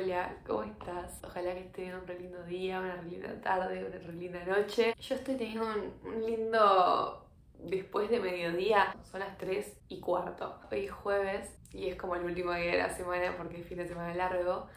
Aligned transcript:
Hola, 0.00 0.36
¿cómo 0.46 0.62
estás? 0.62 1.20
Ojalá 1.24 1.54
que 1.54 1.60
estés 1.60 1.92
un 1.92 2.06
re 2.06 2.20
lindo 2.20 2.40
día, 2.44 2.78
una 2.78 2.96
re 2.96 3.10
linda 3.10 3.40
tarde, 3.40 3.84
una 3.84 3.98
re 3.98 4.12
linda 4.12 4.44
noche. 4.44 4.94
Yo 4.96 5.14
estoy 5.16 5.34
teniendo 5.34 5.66
un, 6.04 6.24
lindo 6.24 7.26
después 7.58 8.08
de 8.08 8.20
mediodía, 8.20 8.94
son 9.02 9.20
las 9.20 9.36
3 9.38 9.76
y 9.88 9.98
cuarto. 9.98 10.60
Hoy 10.70 10.84
es 10.84 10.92
jueves 10.92 11.58
y 11.72 11.88
es 11.88 11.96
como 11.96 12.14
el 12.14 12.24
último 12.24 12.52
día 12.52 12.70
de 12.70 12.78
la 12.78 12.90
semana 12.90 13.34
porque 13.36 13.60
es 13.60 13.66
fin 13.66 13.78
de 13.78 13.88
semana 13.88 14.14
largo. 14.14 14.68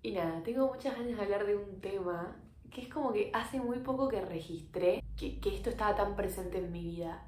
Y 0.00 0.12
nada, 0.12 0.42
tengo 0.42 0.68
muchas 0.68 0.96
ganas 0.96 1.14
de 1.14 1.22
hablar 1.22 1.44
de 1.44 1.54
un 1.54 1.82
tema 1.82 2.34
que 2.70 2.80
es 2.80 2.88
como 2.88 3.12
que 3.12 3.30
hace 3.34 3.60
muy 3.60 3.80
poco 3.80 4.08
que 4.08 4.22
registré 4.22 5.04
que, 5.18 5.40
que 5.40 5.54
esto 5.54 5.68
estaba 5.68 5.94
tan 5.94 6.16
presente 6.16 6.56
en 6.56 6.72
mi 6.72 6.84
vida 6.84 7.22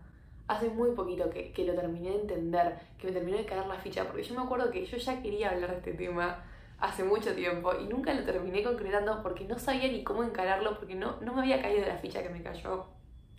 hace 0.48 0.70
muy 0.70 0.92
poquito 0.92 1.28
que, 1.28 1.52
que, 1.52 1.64
lo 1.64 1.74
terminé 1.74 2.08
de 2.10 2.20
entender, 2.22 2.80
que 2.98 3.06
me 3.06 3.12
terminó 3.12 3.36
de 3.36 3.44
caer 3.44 3.66
la 3.66 3.76
ficha, 3.76 4.04
porque 4.06 4.24
yo 4.24 4.34
me 4.34 4.40
acuerdo 4.40 4.70
que 4.72 4.84
yo 4.84 4.96
ya 4.96 5.22
quería 5.22 5.50
hablar 5.50 5.70
de 5.70 5.76
este 5.76 5.92
tema 5.92 6.44
hace 6.80 7.04
mucho 7.04 7.34
tiempo 7.34 7.72
y 7.78 7.86
nunca 7.86 8.14
lo 8.14 8.24
terminé 8.24 8.62
concretando 8.62 9.22
porque 9.22 9.44
no 9.44 9.58
sabía 9.58 9.90
ni 9.90 10.02
cómo 10.02 10.24
encararlo, 10.24 10.78
porque 10.78 10.94
no, 10.94 11.20
no 11.20 11.34
me 11.34 11.42
había 11.42 11.60
caído 11.60 11.86
la 11.86 11.98
ficha 11.98 12.22
que 12.22 12.30
me 12.30 12.42
cayó 12.42 12.86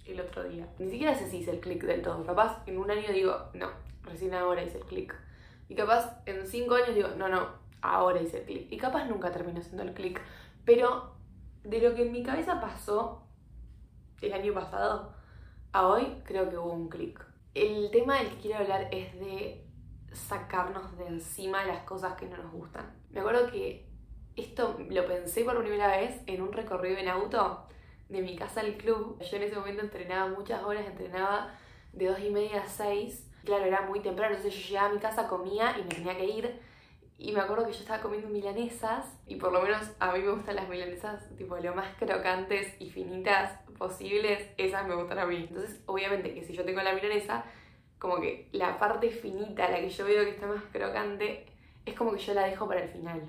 el 0.05 0.19
otro 0.21 0.43
día. 0.43 0.67
Ni 0.79 0.89
siquiera 0.89 1.15
sé 1.15 1.29
si 1.29 1.37
hice 1.37 1.51
el 1.51 1.59
clic 1.59 1.83
del 1.83 2.01
todo. 2.01 2.23
Capaz 2.25 2.63
en 2.67 2.77
un 2.77 2.89
año 2.91 3.11
digo, 3.11 3.49
no, 3.53 3.69
recién 4.03 4.33
ahora 4.33 4.63
hice 4.63 4.77
el 4.77 4.85
clic. 4.85 5.15
Y 5.69 5.75
capaz 5.75 6.21
en 6.25 6.45
cinco 6.47 6.75
años 6.75 6.95
digo, 6.95 7.09
no, 7.17 7.29
no, 7.29 7.47
ahora 7.81 8.21
hice 8.21 8.39
el 8.39 8.45
clic. 8.45 8.71
Y 8.71 8.77
capaz 8.77 9.05
nunca 9.05 9.31
terminó 9.31 9.59
haciendo 9.59 9.83
el 9.83 9.93
clic. 9.93 10.21
Pero 10.65 11.15
de 11.63 11.79
lo 11.81 11.95
que 11.95 12.03
en 12.03 12.11
mi 12.11 12.23
cabeza 12.23 12.61
pasó 12.61 13.23
el 14.21 14.33
año 14.33 14.53
pasado, 14.53 15.13
a 15.71 15.87
hoy 15.87 16.21
creo 16.25 16.49
que 16.49 16.57
hubo 16.57 16.73
un 16.73 16.89
clic. 16.89 17.25
El 17.53 17.89
tema 17.91 18.17
del 18.17 18.29
que 18.29 18.37
quiero 18.37 18.59
hablar 18.59 18.87
es 18.91 19.19
de 19.19 19.65
sacarnos 20.13 20.97
de 20.97 21.07
encima 21.07 21.65
las 21.65 21.83
cosas 21.83 22.13
que 22.13 22.27
no 22.27 22.37
nos 22.37 22.51
gustan. 22.51 23.00
Me 23.11 23.19
acuerdo 23.19 23.51
que 23.51 23.85
esto 24.35 24.77
lo 24.89 25.05
pensé 25.05 25.43
por 25.43 25.59
primera 25.59 25.87
vez 25.87 26.21
en 26.27 26.41
un 26.41 26.53
recorrido 26.53 26.97
en 26.97 27.09
auto 27.09 27.67
de 28.07 28.21
mi 28.21 28.35
casa 28.35 28.61
al 28.61 28.75
club. 28.75 29.19
Yo 29.19 29.37
en 29.37 29.43
ese 29.43 29.55
momento 29.55 29.81
entrenaba 29.81 30.29
muchas 30.29 30.63
horas, 30.63 30.85
entrenaba 30.85 31.53
de 31.93 32.07
dos 32.07 32.19
y 32.19 32.29
media 32.29 32.61
a 32.61 32.67
6. 32.67 33.27
Claro, 33.43 33.65
era 33.65 33.81
muy 33.81 33.99
temprano, 33.99 34.35
entonces 34.35 34.61
yo 34.61 34.69
llegaba 34.69 34.89
a 34.89 34.93
mi 34.93 34.99
casa, 34.99 35.27
comía 35.27 35.75
y 35.77 35.83
me 35.83 35.89
tenía 35.89 36.15
que 36.15 36.25
ir. 36.25 36.59
Y 37.17 37.33
me 37.33 37.41
acuerdo 37.41 37.67
que 37.67 37.73
yo 37.73 37.79
estaba 37.79 38.01
comiendo 38.01 38.29
milanesas 38.29 39.05
y 39.27 39.35
por 39.35 39.51
lo 39.51 39.61
menos 39.61 39.91
a 39.99 40.11
mí 40.13 40.19
me 40.19 40.31
gustan 40.31 40.55
las 40.55 40.67
milanesas 40.67 41.23
tipo 41.37 41.55
lo 41.57 41.75
más 41.75 41.95
crocantes 41.97 42.75
y 42.79 42.89
finitas 42.89 43.59
posibles, 43.77 44.47
esas 44.57 44.87
me 44.87 44.95
gustan 44.95 45.19
a 45.19 45.25
mí. 45.25 45.47
Entonces, 45.49 45.81
obviamente 45.85 46.33
que 46.33 46.43
si 46.43 46.53
yo 46.53 46.63
tengo 46.65 46.81
la 46.81 46.93
milanesa, 46.93 47.43
como 47.99 48.19
que 48.19 48.49
la 48.53 48.79
parte 48.79 49.09
finita, 49.11 49.69
la 49.69 49.79
que 49.79 49.89
yo 49.89 50.05
veo 50.05 50.23
que 50.23 50.31
está 50.31 50.47
más 50.47 50.63
crocante, 50.71 51.50
es 51.85 51.95
como 51.95 52.11
que 52.13 52.19
yo 52.19 52.33
la 52.33 52.45
dejo 52.45 52.67
para 52.67 52.83
el 52.83 52.89
final. 52.89 53.21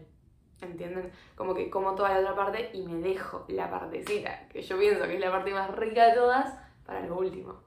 ¿Entienden? 0.61 1.11
Como 1.35 1.55
que 1.55 1.69
como 1.71 1.95
toda 1.95 2.11
la 2.11 2.21
otra 2.21 2.37
parte 2.37 2.71
y 2.73 2.83
me 2.83 3.01
dejo 3.01 3.45
la 3.49 3.69
partecita, 3.69 4.47
que 4.49 4.63
yo 4.63 4.79
pienso 4.79 5.05
que 5.07 5.15
es 5.15 5.21
la 5.21 5.31
parte 5.31 5.53
más 5.53 5.75
rica 5.75 6.07
de 6.07 6.15
todas, 6.15 6.57
para 6.87 7.05
lo 7.05 7.19
último. 7.19 7.61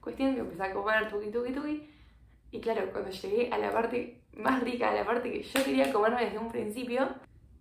Cuestión 0.00 0.34
que 0.34 0.40
empecé 0.40 0.62
a 0.64 0.72
comer 0.72 1.08
tuki 1.08 1.30
tuki 1.30 1.52
tuki. 1.52 1.90
Y 2.50 2.60
claro, 2.60 2.90
cuando 2.90 3.10
llegué 3.10 3.50
a 3.52 3.58
la 3.58 3.72
parte 3.72 4.22
más 4.32 4.62
rica, 4.62 4.90
a 4.90 4.94
la 4.94 5.04
parte 5.04 5.30
que 5.30 5.42
yo 5.42 5.64
quería 5.64 5.92
comerme 5.92 6.24
desde 6.24 6.38
un 6.38 6.50
principio, 6.50 7.08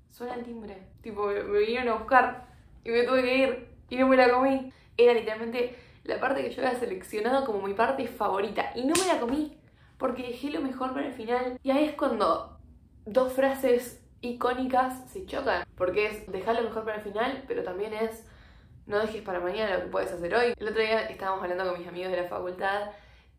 suena 0.09 0.33
el 0.35 0.43
timbre. 0.43 0.87
Tipo, 1.01 1.27
me, 1.27 1.43
me 1.43 1.59
vinieron 1.59 1.89
a 1.89 1.97
buscar 1.97 2.47
y 2.83 2.89
me 2.89 3.03
tuve 3.03 3.21
que 3.21 3.37
ir 3.37 3.67
y 3.89 3.97
no 3.97 4.07
me 4.07 4.17
la 4.17 4.31
comí. 4.31 4.71
Era 4.97 5.13
literalmente 5.13 5.75
la 6.05 6.19
parte 6.19 6.43
que 6.43 6.51
yo 6.51 6.65
había 6.65 6.79
seleccionado 6.79 7.45
como 7.45 7.67
mi 7.67 7.73
parte 7.73 8.07
favorita 8.07 8.71
y 8.75 8.85
no 8.85 8.93
me 8.95 9.13
la 9.13 9.19
comí 9.19 9.57
porque 10.05 10.21
dejé 10.21 10.51
lo 10.51 10.61
mejor 10.61 10.93
para 10.93 11.07
el 11.07 11.13
final. 11.13 11.59
Y 11.63 11.71
ahí 11.71 11.85
es 11.85 11.95
cuando 11.95 12.59
dos 13.07 13.33
frases 13.33 14.05
icónicas 14.21 15.09
se 15.09 15.25
chocan, 15.25 15.65
porque 15.75 16.05
es 16.05 16.31
dejar 16.31 16.57
lo 16.57 16.61
mejor 16.61 16.85
para 16.85 16.97
el 16.97 17.01
final, 17.01 17.43
pero 17.47 17.63
también 17.63 17.91
es 17.91 18.23
no 18.85 18.99
dejes 18.99 19.23
para 19.23 19.39
mañana 19.39 19.77
lo 19.77 19.85
que 19.85 19.89
puedes 19.89 20.11
hacer 20.11 20.35
hoy. 20.35 20.53
El 20.59 20.67
otro 20.67 20.79
día 20.79 21.07
estábamos 21.07 21.41
hablando 21.41 21.65
con 21.65 21.79
mis 21.79 21.87
amigos 21.87 22.11
de 22.11 22.21
la 22.21 22.27
facultad 22.27 22.91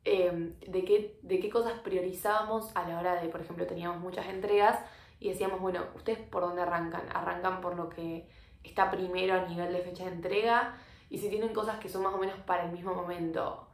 em, 0.03 0.59
de, 0.59 0.85
qué, 0.85 1.21
de 1.23 1.39
qué 1.39 1.51
cosas 1.51 1.79
priorizábamos 1.85 2.73
a 2.75 2.89
la 2.89 2.99
hora 2.99 3.23
de, 3.23 3.29
por 3.29 3.43
ejemplo, 3.43 3.65
teníamos 3.69 4.01
muchas 4.01 4.27
entregas 4.27 4.81
y 5.21 5.29
decíamos, 5.29 5.61
bueno, 5.61 5.85
¿ustedes 5.95 6.19
por 6.19 6.43
dónde 6.43 6.63
arrancan? 6.63 7.05
¿Arrancan 7.15 7.61
por 7.61 7.77
lo 7.77 7.91
que 7.91 8.29
está 8.65 8.91
primero 8.91 9.35
a 9.35 9.47
nivel 9.47 9.73
de 9.73 9.83
fecha 9.83 10.07
de 10.07 10.11
entrega? 10.11 10.75
Y 11.11 11.19
si 11.19 11.29
tienen 11.29 11.55
cosas 11.55 11.79
que 11.79 11.89
son 11.89 12.03
más 12.03 12.13
o 12.13 12.19
menos 12.19 12.41
para 12.41 12.65
el 12.65 12.73
mismo 12.73 12.93
momento, 12.93 13.69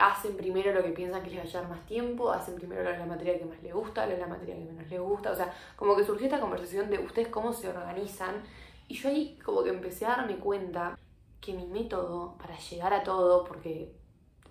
hacen 0.00 0.36
primero 0.36 0.72
lo 0.72 0.82
que 0.82 0.90
piensan 0.90 1.22
que 1.22 1.30
les 1.30 1.38
va 1.38 1.42
a 1.42 1.46
llevar 1.46 1.68
más 1.68 1.86
tiempo, 1.86 2.32
hacen 2.32 2.56
primero 2.56 2.82
la 2.82 3.06
materia 3.06 3.38
que 3.38 3.44
más 3.44 3.62
les 3.62 3.72
gusta, 3.72 4.06
la 4.06 4.26
materia 4.26 4.56
que 4.56 4.64
menos 4.64 4.88
les 4.88 5.00
gusta. 5.00 5.30
O 5.30 5.36
sea, 5.36 5.54
como 5.76 5.94
que 5.94 6.04
surgió 6.04 6.26
esta 6.26 6.40
conversación 6.40 6.90
de 6.90 6.98
ustedes 6.98 7.28
cómo 7.28 7.52
se 7.52 7.68
organizan. 7.68 8.42
Y 8.88 8.94
yo 8.94 9.08
ahí 9.08 9.38
como 9.44 9.62
que 9.62 9.70
empecé 9.70 10.06
a 10.06 10.16
darme 10.16 10.36
cuenta 10.36 10.98
que 11.40 11.52
mi 11.52 11.66
método 11.66 12.36
para 12.38 12.58
llegar 12.58 12.92
a 12.92 13.04
todo, 13.04 13.44
porque 13.44 13.94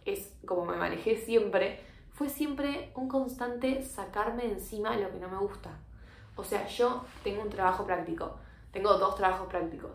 es 0.05 0.33
como 0.45 0.65
me 0.65 0.77
manejé 0.77 1.17
siempre, 1.17 1.81
fue 2.11 2.29
siempre 2.29 2.91
un 2.95 3.07
constante 3.07 3.83
sacarme 3.83 4.43
de 4.43 4.53
encima 4.53 4.95
lo 4.95 5.11
que 5.11 5.19
no 5.19 5.29
me 5.29 5.37
gusta. 5.37 5.71
O 6.35 6.43
sea, 6.43 6.67
yo 6.67 7.03
tengo 7.23 7.41
un 7.41 7.49
trabajo 7.49 7.85
práctico, 7.85 8.37
tengo 8.71 8.93
dos 8.97 9.15
trabajos 9.15 9.47
prácticos 9.47 9.91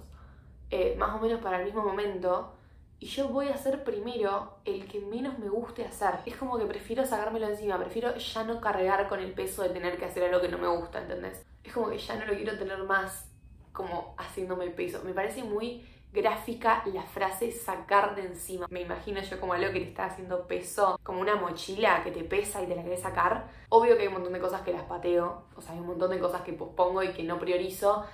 eh, 0.71 0.97
más 0.99 1.15
o 1.15 1.21
menos 1.21 1.41
para 1.41 1.61
el 1.61 1.67
mismo 1.67 1.85
momento, 1.85 2.53
y 3.01 3.07
yo 3.07 3.29
voy 3.29 3.49
a 3.49 3.55
hacer 3.55 3.85
primero 3.85 4.59
el 4.65 4.87
que 4.87 5.01
menos 5.01 5.39
me 5.39 5.49
guste 5.49 5.85
hacer. 5.85 6.21
Es 6.27 6.37
como 6.37 6.59
que 6.59 6.67
prefiero 6.67 7.05
sacármelo 7.05 7.49
encima, 7.49 7.79
prefiero 7.79 8.17
ya 8.17 8.45
no 8.45 8.61
cargar 8.61 9.09
con 9.09 9.21
el 9.21 9.33
peso 9.33 9.63
de 9.63 9.71
tener 9.71 9.99
que 9.99 10.07
hacer 10.07 10.25
algo 10.25 10.41
que 10.41 10.49
no 10.49 10.59
me 10.59 10.69
gusta, 10.69 11.03
¿entendés? 11.03 11.45
Es 11.63 11.73
como 11.73 11.91
que 11.91 11.99
ya 11.99 12.17
no 12.17 12.27
lo 12.27 12.35
quiero 12.35 12.59
tener 12.59 12.79
más 12.85 13.31
como 13.73 14.15
haciéndome 14.19 14.71
peso. 14.71 15.03
Me 15.05 15.13
parece 15.13 15.43
muy 15.43 15.85
gráfica 16.15 16.85
la 16.87 17.03
frase 17.03 17.51
sacar 17.51 18.15
de 18.15 18.23
encima. 18.23 18.67
Me 18.71 18.83
imagino 18.83 19.21
yo 19.21 19.41
como 19.41 19.53
algo 19.53 19.73
que 19.73 19.81
te 19.81 19.89
está 19.89 20.07
haciendo 20.07 20.47
peso, 20.47 20.99
como 21.03 21.21
una 21.21 21.35
mochila 21.35 22.03
que 22.05 22.13
te 22.13 22.23
pesa 22.23 22.63
y 22.63 22.67
te 22.67 22.77
la 22.77 22.85
querés 22.85 23.01
sacar. 23.01 23.49
Obvio 23.69 23.97
que 23.97 24.03
hay 24.03 24.09
un 24.09 24.15
montón 24.15 24.33
de 24.33 24.41
cosas 24.41 24.63
que 24.63 24.73
las 24.73 24.85
pateo, 24.85 25.43
o 25.57 25.61
sea, 25.61 25.75
hay 25.75 25.81
un 25.81 25.89
montón 25.89 26.11
de 26.11 26.21
cosas 26.21 26.43
que 26.43 26.53
pospongo 26.53 27.03
y 27.03 27.13
que 27.13 27.25
no 27.25 27.39
priorizo 27.39 28.05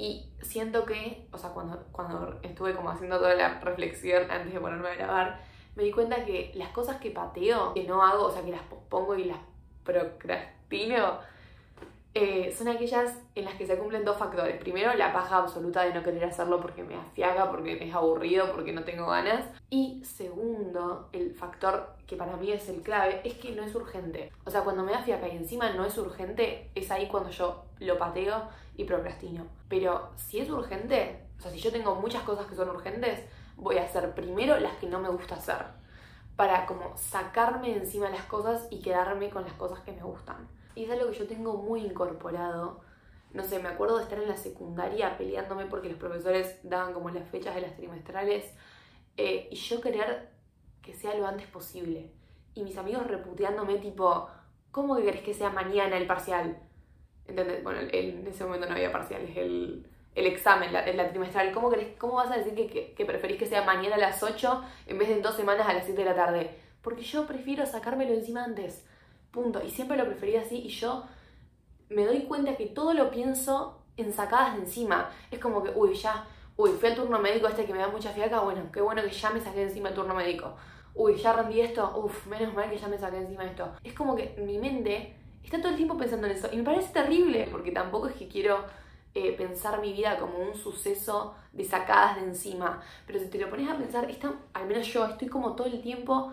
y 0.00 0.32
siento 0.40 0.86
que, 0.86 1.28
o 1.30 1.36
sea, 1.36 1.50
cuando, 1.50 1.84
cuando 1.92 2.38
estuve 2.42 2.74
como 2.74 2.88
haciendo 2.88 3.18
toda 3.18 3.34
la 3.34 3.60
reflexión 3.60 4.30
antes 4.30 4.54
de 4.54 4.58
ponerme 4.58 4.88
a 4.88 4.94
grabar, 4.94 5.40
me 5.76 5.82
di 5.82 5.92
cuenta 5.92 6.24
que 6.24 6.52
las 6.54 6.70
cosas 6.70 6.96
que 6.96 7.10
pateo, 7.10 7.74
que 7.74 7.84
no 7.84 8.02
hago, 8.02 8.24
o 8.24 8.30
sea, 8.30 8.42
que 8.42 8.50
las 8.50 8.62
pospongo 8.62 9.14
y 9.16 9.24
las 9.24 9.36
procrastino, 9.84 11.18
eh, 12.12 12.52
son 12.56 12.66
aquellas 12.66 13.16
en 13.36 13.44
las 13.44 13.54
que 13.54 13.66
se 13.66 13.78
cumplen 13.78 14.04
dos 14.04 14.16
factores. 14.16 14.58
Primero, 14.58 14.92
la 14.94 15.12
paja 15.12 15.36
absoluta 15.36 15.82
de 15.82 15.94
no 15.94 16.02
querer 16.02 16.24
hacerlo 16.24 16.60
porque 16.60 16.82
me 16.82 16.96
afiaga, 16.96 17.50
porque 17.50 17.78
es 17.86 17.94
aburrido, 17.94 18.50
porque 18.52 18.72
no 18.72 18.82
tengo 18.82 19.06
ganas. 19.06 19.44
Y 19.70 20.02
segundo, 20.04 21.08
el 21.12 21.32
factor 21.32 21.94
que 22.08 22.16
para 22.16 22.36
mí 22.36 22.50
es 22.50 22.68
el 22.68 22.82
clave, 22.82 23.20
es 23.22 23.34
que 23.34 23.52
no 23.52 23.62
es 23.62 23.74
urgente. 23.76 24.32
O 24.44 24.50
sea, 24.50 24.62
cuando 24.62 24.82
me 24.82 24.90
da 24.90 25.02
fiaca 25.02 25.28
y 25.28 25.36
encima 25.36 25.70
no 25.70 25.84
es 25.84 25.96
urgente, 25.98 26.70
es 26.74 26.90
ahí 26.90 27.06
cuando 27.06 27.30
yo 27.30 27.64
lo 27.78 27.96
pateo 27.96 28.42
y 28.76 28.84
procrastino. 28.84 29.46
Pero 29.68 30.10
si 30.16 30.40
es 30.40 30.50
urgente, 30.50 31.24
o 31.38 31.42
sea, 31.42 31.52
si 31.52 31.60
yo 31.60 31.70
tengo 31.70 31.94
muchas 31.94 32.24
cosas 32.24 32.46
que 32.46 32.56
son 32.56 32.70
urgentes, 32.70 33.20
voy 33.56 33.78
a 33.78 33.84
hacer 33.84 34.14
primero 34.14 34.58
las 34.58 34.74
que 34.78 34.88
no 34.88 34.98
me 34.98 35.08
gusta 35.10 35.36
hacer. 35.36 35.64
Para 36.34 36.66
como 36.66 36.96
sacarme 36.96 37.76
encima 37.76 38.10
las 38.10 38.24
cosas 38.24 38.66
y 38.70 38.80
quedarme 38.80 39.30
con 39.30 39.44
las 39.44 39.52
cosas 39.52 39.78
que 39.80 39.92
me 39.92 40.02
gustan. 40.02 40.48
Y 40.74 40.84
es 40.84 40.90
algo 40.90 41.10
que 41.10 41.18
yo 41.18 41.26
tengo 41.26 41.56
muy 41.56 41.80
incorporado. 41.80 42.80
No 43.32 43.44
sé, 43.44 43.60
me 43.60 43.68
acuerdo 43.68 43.98
de 43.98 44.04
estar 44.04 44.18
en 44.18 44.28
la 44.28 44.36
secundaria 44.36 45.16
peleándome 45.16 45.66
porque 45.66 45.88
los 45.88 45.98
profesores 45.98 46.58
daban 46.62 46.92
como 46.92 47.10
las 47.10 47.28
fechas 47.28 47.54
de 47.54 47.60
las 47.60 47.76
trimestrales 47.76 48.52
eh, 49.16 49.48
y 49.50 49.56
yo 49.56 49.80
querer 49.80 50.30
que 50.82 50.94
sea 50.94 51.14
lo 51.14 51.26
antes 51.26 51.46
posible. 51.46 52.10
Y 52.54 52.62
mis 52.64 52.76
amigos 52.76 53.06
reputeándome 53.06 53.78
tipo, 53.78 54.28
¿cómo 54.70 54.96
que 54.96 55.04
querés 55.04 55.22
que 55.22 55.34
sea 55.34 55.50
mañana 55.50 55.96
el 55.96 56.06
parcial? 56.06 56.58
¿Entendés? 57.26 57.62
Bueno, 57.62 57.80
en 57.80 58.26
ese 58.26 58.44
momento 58.44 58.66
no 58.66 58.74
había 58.74 58.90
parciales, 58.90 59.36
el, 59.36 59.86
el 60.14 60.26
examen, 60.26 60.72
la, 60.72 60.86
la 60.86 61.10
trimestral. 61.10 61.52
¿Cómo, 61.52 61.70
querés, 61.70 61.96
¿Cómo 61.98 62.14
vas 62.14 62.30
a 62.30 62.38
decir 62.38 62.54
que, 62.54 62.94
que, 62.94 63.04
preferís 63.04 63.38
que 63.38 63.46
sea 63.46 63.62
mañana 63.64 63.96
a 63.96 63.98
las 63.98 64.22
8 64.22 64.64
en 64.86 64.98
vez 64.98 65.08
de 65.08 65.14
en 65.14 65.22
dos 65.22 65.36
semanas 65.36 65.68
a 65.68 65.72
las 65.72 65.84
7 65.84 66.00
de 66.00 66.08
la 66.08 66.16
tarde? 66.16 66.50
Porque 66.82 67.02
yo 67.02 67.26
prefiero 67.26 67.66
sacármelo 67.66 68.14
encima 68.14 68.44
antes. 68.44 68.84
Punto. 69.30 69.62
Y 69.64 69.70
siempre 69.70 69.96
lo 69.96 70.06
preferí 70.06 70.36
así 70.36 70.58
y 70.58 70.68
yo 70.68 71.04
me 71.88 72.04
doy 72.04 72.22
cuenta 72.22 72.56
que 72.56 72.66
todo 72.66 72.94
lo 72.94 73.10
pienso 73.10 73.80
en 73.96 74.12
sacadas 74.12 74.54
de 74.54 74.62
encima. 74.62 75.10
Es 75.30 75.38
como 75.38 75.62
que, 75.62 75.70
uy, 75.74 75.94
ya, 75.94 76.26
uy, 76.56 76.70
fui 76.70 76.88
al 76.88 76.96
turno 76.96 77.18
médico 77.18 77.48
este 77.48 77.64
que 77.64 77.72
me 77.72 77.80
da 77.80 77.88
mucha 77.88 78.10
fiaca, 78.10 78.40
bueno, 78.40 78.62
qué 78.72 78.80
bueno 78.80 79.02
que 79.02 79.10
ya 79.10 79.30
me 79.30 79.40
saqué 79.40 79.62
encima 79.62 79.90
el 79.90 79.94
turno 79.94 80.14
médico. 80.14 80.54
Uy, 80.94 81.16
ya 81.16 81.32
rendí 81.32 81.60
esto, 81.60 81.92
uff, 81.96 82.26
menos 82.26 82.52
mal 82.54 82.68
que 82.68 82.78
ya 82.78 82.88
me 82.88 82.98
saqué 82.98 83.18
encima 83.18 83.44
esto. 83.44 83.70
Es 83.84 83.92
como 83.92 84.16
que 84.16 84.36
mi 84.44 84.58
mente 84.58 85.14
está 85.44 85.58
todo 85.58 85.70
el 85.70 85.76
tiempo 85.76 85.96
pensando 85.96 86.26
en 86.26 86.32
eso. 86.32 86.48
Y 86.52 86.56
me 86.56 86.64
parece 86.64 86.92
terrible, 86.92 87.48
porque 87.50 87.72
tampoco 87.72 88.08
es 88.08 88.14
que 88.14 88.28
quiero 88.28 88.64
eh, 89.14 89.32
pensar 89.32 89.80
mi 89.80 89.92
vida 89.92 90.18
como 90.18 90.38
un 90.38 90.54
suceso 90.54 91.34
de 91.52 91.64
sacadas 91.64 92.16
de 92.16 92.22
encima. 92.22 92.80
Pero 93.06 93.18
si 93.18 93.26
te 93.26 93.38
lo 93.38 93.50
pones 93.50 93.68
a 93.68 93.76
pensar, 93.76 94.10
está, 94.10 94.32
al 94.52 94.66
menos 94.66 94.86
yo 94.92 95.06
estoy 95.06 95.28
como 95.28 95.54
todo 95.54 95.66
el 95.66 95.80
tiempo 95.80 96.32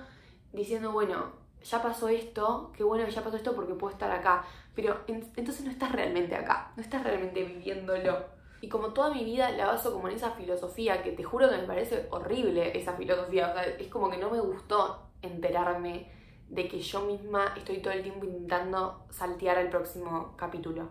diciendo, 0.54 0.92
bueno, 0.92 1.32
ya 1.70 1.82
pasó 1.82 2.08
esto, 2.08 2.72
qué 2.76 2.84
bueno 2.84 3.06
que 3.06 3.12
ya 3.12 3.24
pasó 3.24 3.38
esto 3.38 3.54
porque 3.54 3.74
puedo 3.74 3.92
estar 3.92 4.12
acá. 4.12 4.46
Pero 4.76 5.02
entonces 5.08 5.66
no 5.66 5.72
estás 5.72 5.92
realmente 5.92 6.36
acá, 6.36 6.72
no 6.76 6.82
estás 6.82 7.04
realmente 7.04 7.44
viviéndolo. 7.44 8.26
Y 8.62 8.70
como 8.70 8.90
toda 8.94 9.14
mi 9.14 9.24
vida 9.24 9.52
la 9.52 9.68
baso 9.68 9.94
como 9.94 10.08
en 10.08 10.16
esa 10.16 10.32
filosofía, 10.32 11.04
que 11.04 11.12
te 11.12 11.24
juro 11.24 11.50
que 11.50 11.58
me 11.58 11.64
parece 11.64 12.08
horrible 12.10 12.78
esa 12.78 12.94
filosofía, 12.94 13.54
es 13.80 13.88
como 13.88 14.10
que 14.10 14.18
no 14.18 14.30
me 14.30 14.40
gustó 14.40 15.04
enterarme 15.22 16.10
de 16.50 16.68
que 16.68 16.80
yo 16.80 17.02
misma 17.02 17.54
estoy 17.58 17.80
todo 17.80 17.94
el 17.94 18.04
tiempo 18.04 18.26
intentando 18.26 19.06
saltear 19.10 19.58
al 19.58 19.70
próximo 19.70 20.34
capítulo. 20.38 20.90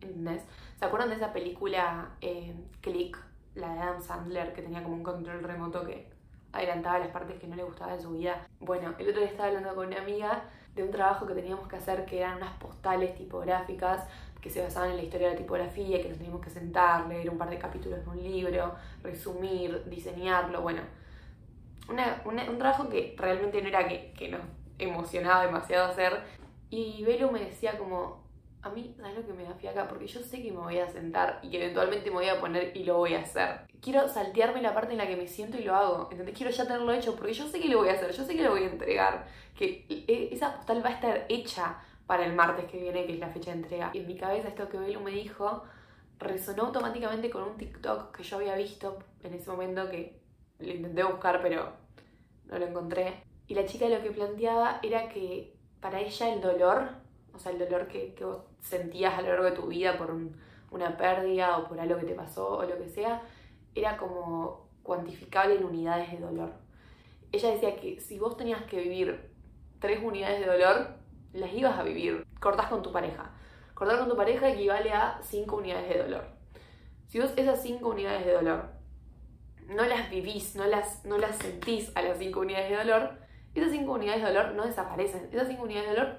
¿Entendés? 0.00 0.42
¿Se 0.78 0.84
acuerdan 0.84 1.08
de 1.08 1.16
esa 1.16 1.32
película 1.32 2.10
eh, 2.20 2.54
Click, 2.82 3.18
la 3.54 3.74
de 3.74 3.80
Adam 3.80 4.02
Sandler, 4.02 4.52
que 4.52 4.62
tenía 4.62 4.82
como 4.82 4.94
un 4.94 5.02
control 5.02 5.42
remoto 5.42 5.84
que 5.84 6.17
adelantaba 6.52 6.98
las 6.98 7.08
partes 7.08 7.38
que 7.38 7.46
no 7.46 7.56
le 7.56 7.64
gustaban 7.64 7.96
de 7.96 8.02
su 8.02 8.10
vida? 8.10 8.46
Bueno, 8.60 8.94
el 8.98 9.08
otro 9.08 9.20
día 9.20 9.30
estaba 9.30 9.48
hablando 9.48 9.74
con 9.74 9.86
una 9.86 9.98
amiga 9.98 10.44
de 10.74 10.82
un 10.82 10.90
trabajo 10.90 11.26
que 11.26 11.34
teníamos 11.34 11.68
que 11.68 11.76
hacer 11.76 12.04
que 12.04 12.18
eran 12.18 12.36
unas 12.36 12.52
postales 12.58 13.14
tipográficas 13.14 14.06
que 14.40 14.50
se 14.50 14.62
basaban 14.62 14.90
en 14.90 14.96
la 14.96 15.02
historia 15.02 15.28
de 15.28 15.34
la 15.34 15.40
tipografía, 15.40 16.00
que 16.00 16.08
nos 16.08 16.18
teníamos 16.18 16.40
que 16.40 16.50
sentar, 16.50 17.06
leer 17.08 17.28
un 17.28 17.38
par 17.38 17.50
de 17.50 17.58
capítulos 17.58 18.04
de 18.04 18.10
un 18.10 18.22
libro, 18.22 18.74
resumir, 19.02 19.84
diseñarlo, 19.86 20.62
bueno. 20.62 20.82
un 21.88 22.58
trabajo 22.58 22.88
que 22.88 23.16
realmente 23.18 23.60
no 23.60 23.68
era 23.68 23.88
que, 23.88 24.12
que 24.16 24.28
nos 24.28 24.40
emocionaba 24.78 25.44
demasiado 25.44 25.90
hacer. 25.90 26.20
Y 26.70 27.02
Belu 27.04 27.30
me 27.30 27.40
decía 27.40 27.76
como, 27.78 28.22
a 28.62 28.70
mí, 28.70 28.92
¿sabes 28.96 29.16
lo 29.16 29.26
que 29.26 29.32
me 29.32 29.44
da 29.44 29.54
fiaca? 29.54 29.86
Porque 29.86 30.06
yo 30.06 30.20
sé 30.20 30.42
que 30.42 30.50
me 30.50 30.58
voy 30.58 30.78
a 30.78 30.88
sentar 30.88 31.38
y 31.42 31.50
que 31.50 31.62
eventualmente 31.62 32.10
me 32.10 32.16
voy 32.16 32.28
a 32.28 32.40
poner 32.40 32.76
y 32.76 32.84
lo 32.84 32.96
voy 32.96 33.14
a 33.14 33.20
hacer. 33.20 33.60
Quiero 33.80 34.08
saltearme 34.08 34.60
la 34.62 34.74
parte 34.74 34.92
en 34.92 34.98
la 34.98 35.06
que 35.06 35.16
me 35.16 35.28
siento 35.28 35.58
y 35.58 35.62
lo 35.62 35.76
hago. 35.76 36.08
¿Entendés? 36.10 36.36
Quiero 36.36 36.50
ya 36.50 36.64
tenerlo 36.64 36.92
hecho 36.92 37.14
porque 37.14 37.32
yo 37.32 37.46
sé 37.46 37.60
que 37.60 37.68
lo 37.68 37.78
voy 37.78 37.88
a 37.88 37.92
hacer, 37.92 38.10
yo 38.12 38.24
sé 38.24 38.34
que 38.34 38.42
lo 38.42 38.50
voy 38.50 38.64
a 38.64 38.70
entregar. 38.70 39.26
Que 39.56 39.86
e, 39.88 40.30
esa 40.32 40.56
postal 40.56 40.84
va 40.84 40.90
a 40.90 40.94
estar 40.94 41.26
hecha 41.28 41.78
para 42.06 42.24
el 42.24 42.34
martes 42.34 42.64
que 42.66 42.80
viene, 42.80 43.06
que 43.06 43.14
es 43.14 43.18
la 43.20 43.28
fecha 43.28 43.52
de 43.52 43.58
entrega. 43.58 43.90
Y 43.92 43.98
en 43.98 44.06
mi 44.08 44.16
cabeza 44.16 44.48
esto 44.48 44.68
que 44.68 44.78
Belu 44.78 45.00
me 45.00 45.12
dijo 45.12 45.62
resonó 46.18 46.64
automáticamente 46.64 47.30
con 47.30 47.44
un 47.44 47.56
TikTok 47.56 48.16
que 48.16 48.24
yo 48.24 48.38
había 48.38 48.56
visto 48.56 48.98
en 49.22 49.34
ese 49.34 49.48
momento 49.48 49.88
que 49.88 50.18
lo 50.58 50.72
intenté 50.72 51.04
buscar 51.04 51.40
pero 51.42 51.74
no 52.46 52.58
lo 52.58 52.66
encontré. 52.66 53.22
Y 53.46 53.54
la 53.54 53.64
chica 53.66 53.88
lo 53.88 54.02
que 54.02 54.10
planteaba 54.10 54.80
era 54.82 55.08
que 55.08 55.54
para 55.80 56.00
ella 56.00 56.32
el 56.32 56.40
dolor, 56.40 56.88
o 57.32 57.38
sea, 57.38 57.52
el 57.52 57.58
dolor 57.60 57.86
que, 57.86 58.14
que 58.14 58.24
vos 58.24 58.47
sentías 58.60 59.14
a 59.14 59.22
lo 59.22 59.28
largo 59.28 59.44
de 59.44 59.52
tu 59.52 59.66
vida 59.66 59.96
por 59.96 60.16
una 60.70 60.96
pérdida 60.96 61.58
o 61.58 61.68
por 61.68 61.80
algo 61.80 61.98
que 61.98 62.06
te 62.06 62.14
pasó 62.14 62.58
o 62.58 62.62
lo 62.64 62.76
que 62.78 62.88
sea, 62.88 63.22
era 63.74 63.96
como 63.96 64.68
cuantificable 64.82 65.56
en 65.56 65.64
unidades 65.64 66.10
de 66.10 66.18
dolor. 66.18 66.52
Ella 67.32 67.50
decía 67.50 67.76
que 67.76 68.00
si 68.00 68.18
vos 68.18 68.36
tenías 68.36 68.62
que 68.64 68.80
vivir 68.80 69.30
tres 69.80 70.02
unidades 70.02 70.40
de 70.40 70.46
dolor, 70.46 70.98
las 71.32 71.52
ibas 71.52 71.78
a 71.78 71.82
vivir. 71.82 72.26
Cortás 72.40 72.68
con 72.68 72.82
tu 72.82 72.92
pareja. 72.92 73.30
Cortar 73.74 74.00
con 74.00 74.08
tu 74.08 74.16
pareja 74.16 74.48
equivale 74.50 74.92
a 74.92 75.20
5 75.22 75.56
unidades 75.56 75.88
de 75.88 76.02
dolor. 76.02 76.24
Si 77.06 77.20
vos 77.20 77.32
esas 77.36 77.62
5 77.62 77.88
unidades 77.88 78.26
de 78.26 78.32
dolor 78.32 78.70
no 79.68 79.84
las 79.84 80.10
vivís, 80.10 80.56
no 80.56 80.66
las, 80.66 81.04
no 81.04 81.16
las 81.18 81.36
sentís 81.36 81.92
a 81.94 82.02
las 82.02 82.18
5 82.18 82.40
unidades 82.40 82.70
de 82.70 82.76
dolor, 82.76 83.18
esas 83.54 83.70
5 83.70 83.92
unidades 83.92 84.22
de 84.22 84.28
dolor 84.28 84.54
no 84.54 84.66
desaparecen. 84.66 85.28
Esas 85.32 85.48
5 85.48 85.62
unidades 85.62 85.90
de 85.90 85.96
dolor 85.96 86.16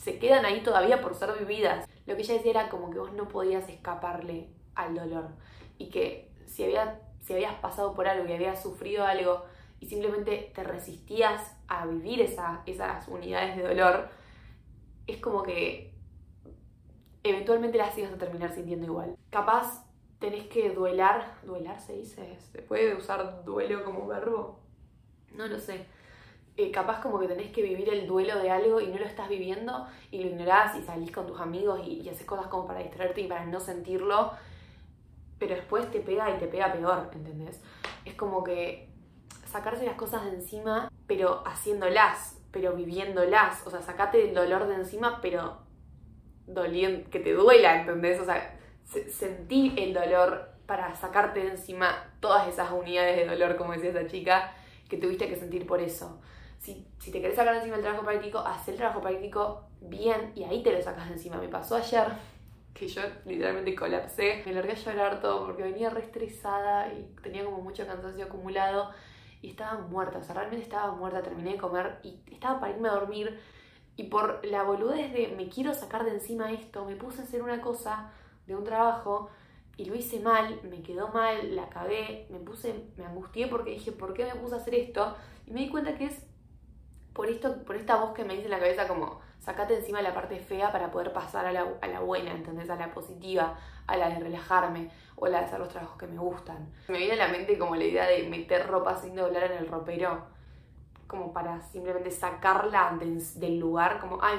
se 0.00 0.18
quedan 0.18 0.46
ahí 0.46 0.62
todavía 0.62 1.02
por 1.02 1.14
ser 1.14 1.38
vividas. 1.38 1.86
Lo 2.06 2.16
que 2.16 2.22
ella 2.22 2.34
decía 2.34 2.52
era 2.52 2.68
como 2.70 2.90
que 2.90 2.98
vos 2.98 3.12
no 3.12 3.28
podías 3.28 3.68
escaparle 3.68 4.48
al 4.74 4.94
dolor. 4.94 5.28
Y 5.76 5.90
que 5.90 6.32
si, 6.46 6.64
había, 6.64 7.02
si 7.20 7.34
habías 7.34 7.54
pasado 7.56 7.94
por 7.94 8.08
algo 8.08 8.26
y 8.26 8.32
habías 8.32 8.62
sufrido 8.62 9.04
algo 9.04 9.44
y 9.78 9.86
simplemente 9.86 10.52
te 10.54 10.64
resistías 10.64 11.54
a 11.68 11.86
vivir 11.86 12.22
esa, 12.22 12.62
esas 12.64 13.08
unidades 13.08 13.56
de 13.56 13.62
dolor, 13.62 14.08
es 15.06 15.18
como 15.18 15.42
que 15.42 15.92
eventualmente 17.22 17.76
las 17.76 17.96
ibas 17.98 18.12
a 18.12 18.18
terminar 18.18 18.54
sintiendo 18.54 18.86
igual. 18.86 19.16
Capaz 19.28 19.84
tenés 20.18 20.48
que 20.48 20.70
duelar, 20.70 21.34
duelar 21.42 21.78
se 21.78 21.92
dice, 21.94 22.38
¿se 22.38 22.62
puede 22.62 22.94
usar 22.94 23.44
duelo 23.44 23.84
como 23.84 24.06
verbo? 24.06 24.60
No 25.34 25.46
lo 25.46 25.58
sé. 25.58 25.86
Eh, 26.56 26.70
capaz 26.70 27.00
como 27.00 27.18
que 27.18 27.26
tenés 27.26 27.50
que 27.52 27.62
vivir 27.62 27.88
el 27.88 28.06
duelo 28.06 28.38
de 28.38 28.50
algo 28.50 28.80
y 28.80 28.88
no 28.88 28.98
lo 28.98 29.06
estás 29.06 29.28
viviendo 29.28 29.86
y 30.10 30.22
lo 30.22 30.28
ignorás 30.28 30.76
y 30.76 30.82
salís 30.82 31.10
con 31.10 31.26
tus 31.26 31.40
amigos 31.40 31.80
y, 31.86 32.06
haces 32.08 32.26
cosas 32.26 32.48
como 32.48 32.66
para 32.66 32.80
distraerte 32.80 33.22
y 33.22 33.28
para 33.28 33.46
no 33.46 33.60
sentirlo, 33.60 34.32
pero 35.38 35.54
después 35.54 35.90
te 35.90 36.00
pega 36.00 36.28
y 36.30 36.38
te 36.38 36.46
pega 36.48 36.72
peor, 36.72 37.08
¿entendés? 37.14 37.60
Es 38.04 38.14
como 38.14 38.44
que 38.44 38.88
sacarse 39.46 39.86
las 39.86 39.94
cosas 39.94 40.24
de 40.24 40.36
encima, 40.36 40.90
pero 41.06 41.42
haciéndolas, 41.46 42.38
pero 42.50 42.74
viviéndolas. 42.74 43.66
O 43.66 43.70
sea, 43.70 43.80
sacate 43.80 44.28
el 44.28 44.34
dolor 44.34 44.66
de 44.68 44.74
encima, 44.74 45.20
pero 45.22 45.58
doliendo, 46.46 47.08
que 47.10 47.20
te 47.20 47.32
duela, 47.32 47.80
¿entendés? 47.80 48.20
O 48.20 48.24
sea, 48.24 48.58
sentí 48.84 49.74
el 49.78 49.94
dolor 49.94 50.50
para 50.66 50.94
sacarte 50.94 51.40
de 51.40 51.50
encima 51.50 52.12
todas 52.20 52.48
esas 52.48 52.70
unidades 52.70 53.16
de 53.16 53.26
dolor, 53.26 53.56
como 53.56 53.72
decía 53.72 53.90
esa 53.90 54.06
chica, 54.06 54.52
que 54.88 54.96
tuviste 54.96 55.28
que 55.28 55.36
sentir 55.36 55.66
por 55.66 55.80
eso. 55.80 56.20
Si, 56.60 56.86
si 56.98 57.10
te 57.10 57.20
querés 57.20 57.36
sacar 57.36 57.56
encima 57.56 57.76
el 57.76 57.82
trabajo 57.82 58.04
práctico, 58.04 58.38
haz 58.38 58.68
el 58.68 58.76
trabajo 58.76 59.00
práctico 59.00 59.64
bien 59.80 60.32
y 60.34 60.44
ahí 60.44 60.62
te 60.62 60.72
lo 60.72 60.82
sacas 60.82 61.10
encima. 61.10 61.38
Me 61.38 61.48
pasó 61.48 61.76
ayer 61.76 62.06
que 62.74 62.86
yo 62.86 63.02
literalmente 63.24 63.74
colapsé, 63.74 64.42
me 64.46 64.52
largué 64.52 64.72
a 64.72 64.74
llorar 64.74 65.20
todo 65.20 65.46
porque 65.46 65.62
venía 65.62 65.90
re 65.90 66.02
estresada 66.02 66.92
y 66.92 67.14
tenía 67.22 67.44
como 67.44 67.62
mucho 67.62 67.86
cansancio 67.86 68.26
acumulado 68.26 68.90
y 69.42 69.48
estaba 69.48 69.80
muerta, 69.80 70.18
o 70.18 70.22
sea, 70.22 70.34
realmente 70.34 70.62
estaba 70.62 70.92
muerta, 70.92 71.22
terminé 71.22 71.52
de 71.52 71.58
comer 71.58 71.98
y 72.02 72.20
estaba 72.30 72.60
para 72.60 72.74
irme 72.74 72.88
a 72.88 72.92
dormir 72.92 73.40
y 73.96 74.04
por 74.04 74.44
la 74.46 74.62
boludez 74.62 75.12
de 75.12 75.28
me 75.36 75.48
quiero 75.48 75.74
sacar 75.74 76.04
de 76.04 76.12
encima 76.12 76.52
esto, 76.52 76.84
me 76.84 76.96
puse 76.96 77.22
a 77.22 77.24
hacer 77.24 77.42
una 77.42 77.60
cosa 77.60 78.12
de 78.46 78.54
un 78.54 78.64
trabajo 78.64 79.30
y 79.76 79.86
lo 79.86 79.94
hice 79.94 80.20
mal, 80.20 80.60
me 80.62 80.82
quedó 80.82 81.08
mal, 81.08 81.56
la 81.56 81.68
cagué, 81.70 82.26
me 82.30 82.38
puse, 82.38 82.84
me 82.96 83.06
angustié 83.06 83.46
porque 83.46 83.70
dije, 83.70 83.92
¿por 83.92 84.12
qué 84.12 84.26
me 84.26 84.34
puse 84.34 84.54
a 84.54 84.58
hacer 84.58 84.74
esto? 84.74 85.16
Y 85.46 85.52
me 85.52 85.60
di 85.60 85.70
cuenta 85.70 85.96
que 85.96 86.06
es 86.06 86.26
por 87.20 87.28
esto, 87.28 87.54
por 87.66 87.76
esta 87.76 87.96
voz 87.96 88.14
que 88.14 88.24
me 88.24 88.32
dice 88.32 88.46
en 88.46 88.52
la 88.52 88.58
cabeza 88.58 88.88
como, 88.88 89.20
sacate 89.40 89.76
encima 89.76 90.00
la 90.00 90.14
parte 90.14 90.38
fea 90.38 90.72
para 90.72 90.90
poder 90.90 91.12
pasar 91.12 91.44
a 91.44 91.52
la, 91.52 92.00
buena, 92.00 92.30
¿entendés? 92.30 92.70
A 92.70 92.76
la 92.76 92.94
positiva, 92.94 93.58
a 93.86 93.96
la 93.98 94.08
de 94.08 94.20
relajarme 94.20 94.90
o 95.16 95.26
la 95.26 95.40
de 95.40 95.44
hacer 95.44 95.58
los 95.58 95.68
trabajos 95.68 95.98
que 95.98 96.06
me 96.06 96.16
gustan. 96.16 96.72
Me 96.88 96.96
viene 96.96 97.12
a 97.12 97.26
la 97.26 97.28
mente 97.28 97.58
como 97.58 97.76
la 97.76 97.84
idea 97.84 98.06
de 98.06 98.26
meter 98.30 98.66
ropa 98.66 98.96
sin 98.96 99.14
doblar 99.16 99.52
en 99.52 99.58
el 99.58 99.68
ropero, 99.68 100.28
como 101.06 101.34
para 101.34 101.60
simplemente 101.60 102.10
sacarla 102.10 102.98
del 102.98 103.58
lugar, 103.58 104.00
como, 104.00 104.18
ay, 104.22 104.38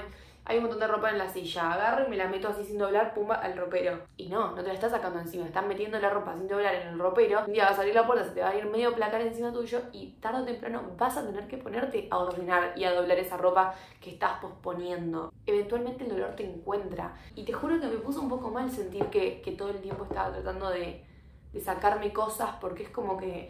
hay 0.51 0.57
un 0.57 0.63
montón 0.63 0.81
de 0.81 0.87
ropa 0.87 1.09
en 1.09 1.17
la 1.17 1.29
silla, 1.29 1.71
agarro 1.71 2.05
y 2.05 2.09
me 2.09 2.17
la 2.17 2.27
meto 2.27 2.49
así 2.49 2.65
sin 2.65 2.77
doblar, 2.77 3.13
pumba, 3.13 3.35
al 3.35 3.55
ropero. 3.55 4.01
Y 4.17 4.27
no, 4.27 4.51
no 4.51 4.61
te 4.61 4.67
la 4.67 4.73
estás 4.73 4.91
sacando 4.91 5.17
encima, 5.19 5.45
estás 5.45 5.65
metiendo 5.65 5.97
la 5.97 6.09
ropa 6.09 6.35
sin 6.35 6.47
doblar 6.47 6.75
en 6.75 6.89
el 6.89 6.99
ropero, 6.99 7.43
un 7.47 7.53
día 7.53 7.63
vas 7.63 7.73
a 7.73 7.77
salir 7.77 7.95
la 7.95 8.05
puerta, 8.05 8.25
se 8.25 8.31
te 8.31 8.41
va 8.41 8.49
a 8.49 8.55
ir 8.55 8.65
medio 8.65 8.93
placar 8.93 9.21
encima 9.21 9.53
tuyo 9.53 9.79
y 9.93 10.11
tarde 10.19 10.41
o 10.41 10.45
temprano 10.45 10.83
vas 10.97 11.15
a 11.15 11.25
tener 11.25 11.47
que 11.47 11.57
ponerte 11.57 12.09
a 12.11 12.17
ordenar 12.17 12.73
y 12.75 12.83
a 12.83 12.93
doblar 12.93 13.17
esa 13.17 13.37
ropa 13.37 13.73
que 14.01 14.11
estás 14.11 14.39
posponiendo. 14.41 15.31
Eventualmente 15.45 16.03
el 16.03 16.09
dolor 16.09 16.35
te 16.35 16.43
encuentra. 16.43 17.13
Y 17.33 17.45
te 17.45 17.53
juro 17.53 17.79
que 17.79 17.87
me 17.87 17.97
puso 17.97 18.19
un 18.19 18.27
poco 18.27 18.49
mal 18.49 18.69
sentir 18.69 19.05
que, 19.05 19.41
que 19.41 19.53
todo 19.53 19.69
el 19.69 19.79
tiempo 19.79 20.03
estaba 20.03 20.33
tratando 20.33 20.69
de, 20.69 21.05
de 21.53 21.61
sacarme 21.61 22.11
cosas 22.11 22.49
porque 22.59 22.83
es 22.83 22.89
como 22.89 23.15
que 23.15 23.49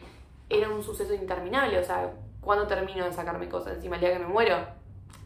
era 0.50 0.70
un 0.70 0.84
suceso 0.84 1.16
interminable, 1.16 1.80
o 1.80 1.84
sea, 1.84 2.14
¿cuándo 2.42 2.68
termino 2.68 3.06
de 3.06 3.12
sacarme 3.12 3.50
cosas? 3.50 3.78
Encima 3.78 3.96
el 3.96 4.02
día 4.02 4.14
que 4.14 4.20
me 4.20 4.28
muero. 4.28 4.58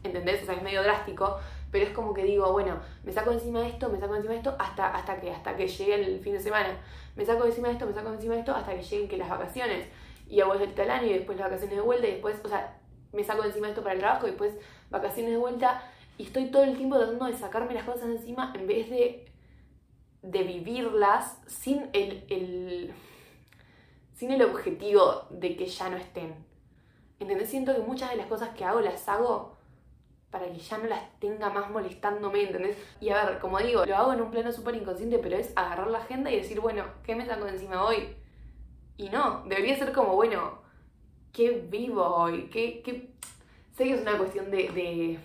¿Entendés? 0.02 0.42
O 0.42 0.46
sea, 0.46 0.54
es 0.54 0.62
medio 0.62 0.82
drástico, 0.82 1.38
pero 1.70 1.84
es 1.84 1.92
como 1.92 2.14
que 2.14 2.24
digo, 2.24 2.52
bueno, 2.52 2.78
me 3.04 3.12
saco 3.12 3.32
encima 3.32 3.60
de 3.60 3.68
esto, 3.68 3.88
me 3.88 3.98
saco 3.98 4.14
encima 4.14 4.32
de 4.32 4.38
esto, 4.38 4.56
hasta, 4.58 4.94
hasta 4.94 5.20
que, 5.20 5.30
hasta 5.30 5.56
que 5.56 5.68
llegue 5.68 5.94
el 5.94 6.20
fin 6.20 6.32
de 6.32 6.40
semana. 6.40 6.78
Me 7.16 7.24
saco 7.24 7.44
encima 7.44 7.68
de 7.68 7.74
esto, 7.74 7.86
me 7.86 7.92
saco 7.92 8.12
encima 8.12 8.34
de 8.34 8.40
esto, 8.40 8.54
hasta 8.54 8.74
que 8.74 8.82
lleguen 8.82 9.08
que 9.08 9.16
las 9.16 9.28
vacaciones. 9.28 9.88
Y 10.28 10.40
a 10.40 10.46
vuelta 10.46 10.82
el 10.82 10.90
año 10.90 11.06
y 11.06 11.12
después 11.14 11.38
las 11.38 11.48
vacaciones 11.48 11.76
de 11.76 11.82
vuelta 11.82 12.06
y 12.06 12.12
después, 12.12 12.40
o 12.44 12.48
sea, 12.48 12.78
me 13.12 13.24
saco 13.24 13.44
encima 13.44 13.66
de 13.66 13.72
esto 13.72 13.82
para 13.82 13.94
el 13.94 14.00
trabajo 14.00 14.26
y 14.26 14.30
después 14.30 14.54
vacaciones 14.90 15.32
de 15.32 15.38
vuelta. 15.38 15.82
Y 16.18 16.24
estoy 16.24 16.50
todo 16.50 16.64
el 16.64 16.76
tiempo 16.76 16.96
tratando 16.96 17.26
de 17.26 17.34
sacarme 17.34 17.74
las 17.74 17.84
cosas 17.84 18.04
encima 18.04 18.52
en 18.54 18.66
vez 18.66 18.88
de, 18.88 19.26
de 20.22 20.42
vivirlas 20.42 21.38
sin 21.46 21.88
el, 21.92 22.24
el, 22.28 22.94
sin 24.14 24.30
el 24.30 24.42
objetivo 24.42 25.26
de 25.30 25.56
que 25.56 25.66
ya 25.66 25.90
no 25.90 25.96
estén. 25.96 26.34
¿Entendés? 27.18 27.48
Siento 27.48 27.74
que 27.74 27.80
muchas 27.80 28.10
de 28.10 28.16
las 28.16 28.26
cosas 28.26 28.50
que 28.50 28.64
hago 28.64 28.80
las 28.80 29.08
hago 29.08 29.55
para 30.30 30.46
que 30.46 30.58
ya 30.58 30.78
no 30.78 30.84
las 30.84 31.18
tenga 31.18 31.50
más 31.50 31.70
molestándome, 31.70 32.42
¿entendés? 32.42 32.76
Y 33.00 33.10
a 33.10 33.24
ver, 33.24 33.38
como 33.38 33.58
digo, 33.58 33.84
lo 33.84 33.96
hago 33.96 34.12
en 34.12 34.20
un 34.20 34.30
plano 34.30 34.52
súper 34.52 34.74
inconsciente, 34.74 35.18
pero 35.18 35.36
es 35.36 35.52
agarrar 35.56 35.88
la 35.88 35.98
agenda 35.98 36.30
y 36.30 36.36
decir, 36.36 36.60
bueno, 36.60 36.84
¿qué 37.04 37.14
me 37.14 37.26
saco 37.26 37.44
de 37.44 37.52
encima 37.52 37.84
hoy? 37.84 38.16
Y 38.96 39.08
no, 39.08 39.42
debería 39.46 39.76
ser 39.76 39.92
como, 39.92 40.14
bueno, 40.14 40.58
¿qué 41.32 41.66
vivo 41.70 42.02
hoy? 42.02 42.48
¿Qué, 42.50 42.82
qué... 42.82 43.10
Sé 43.76 43.84
que 43.84 43.94
es 43.94 44.02
una 44.02 44.16
cuestión 44.16 44.50
de, 44.50 45.18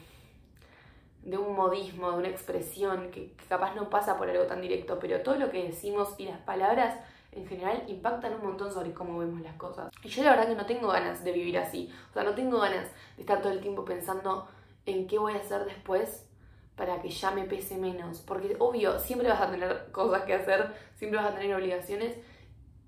de, 1.23 1.37
un 1.37 1.55
modismo, 1.55 2.11
de 2.11 2.17
una 2.17 2.27
expresión 2.27 3.09
que, 3.11 3.31
que 3.31 3.45
capaz 3.45 3.75
no 3.75 3.89
pasa 3.89 4.17
por 4.17 4.29
algo 4.29 4.43
tan 4.43 4.61
directo, 4.61 4.99
pero 4.99 5.21
todo 5.21 5.35
lo 5.37 5.49
que 5.49 5.63
decimos 5.63 6.15
y 6.17 6.25
las 6.25 6.39
palabras 6.39 6.97
en 7.31 7.47
general 7.47 7.83
impactan 7.87 8.33
un 8.35 8.45
montón 8.45 8.73
sobre 8.73 8.93
cómo 8.93 9.17
vemos 9.19 9.39
las 9.41 9.55
cosas. 9.55 9.89
Y 10.03 10.09
yo 10.09 10.23
la 10.23 10.31
verdad 10.31 10.47
que 10.47 10.55
no 10.55 10.65
tengo 10.65 10.89
ganas 10.89 11.23
de 11.23 11.31
vivir 11.31 11.57
así. 11.57 11.89
O 12.09 12.13
sea, 12.13 12.23
no 12.23 12.35
tengo 12.35 12.59
ganas 12.59 12.87
de 13.15 13.21
estar 13.21 13.41
todo 13.41 13.53
el 13.53 13.61
tiempo 13.61 13.85
pensando 13.85 14.47
en 14.85 15.07
qué 15.07 15.19
voy 15.19 15.33
a 15.33 15.37
hacer 15.37 15.65
después 15.65 16.27
para 16.75 17.01
que 17.01 17.09
ya 17.09 17.31
me 17.31 17.43
pese 17.43 17.77
menos. 17.77 18.21
Porque 18.21 18.55
obvio, 18.59 18.99
siempre 18.99 19.29
vas 19.29 19.41
a 19.41 19.51
tener 19.51 19.91
cosas 19.91 20.23
que 20.23 20.33
hacer, 20.33 20.73
siempre 20.95 21.19
vas 21.19 21.31
a 21.31 21.35
tener 21.35 21.53
obligaciones 21.55 22.17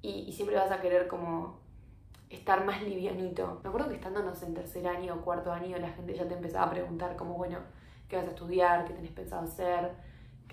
y, 0.02 0.32
siempre 0.34 0.56
vas 0.56 0.72
a 0.72 0.82
querer 0.82 1.08
como 1.08 1.60
estar 2.30 2.66
más 2.66 2.82
livianito. 2.82 3.60
Me 3.64 3.70
acuerdo 3.70 3.90
que 3.90 3.96
estándonos 3.96 4.42
en 4.44 4.54
tercer 4.54 4.88
año 4.88 5.16
o 5.16 5.22
cuarto 5.22 5.52
año 5.52 5.78
la 5.78 5.90
gente 5.90 6.16
ya 6.16 6.28
te 6.28 6.34
empezaba 6.34 6.66
a 6.66 6.72
preguntar 6.72 7.16
como, 7.16 7.36
bueno, 7.36 7.60
¿qué 8.10 8.18
vas 8.18 8.26
a 8.26 8.30
estudiar? 8.30 8.86
¿Qué 8.86 8.94
tenés 8.94 9.12
pensado 9.12 9.44
hacer? 9.44 9.92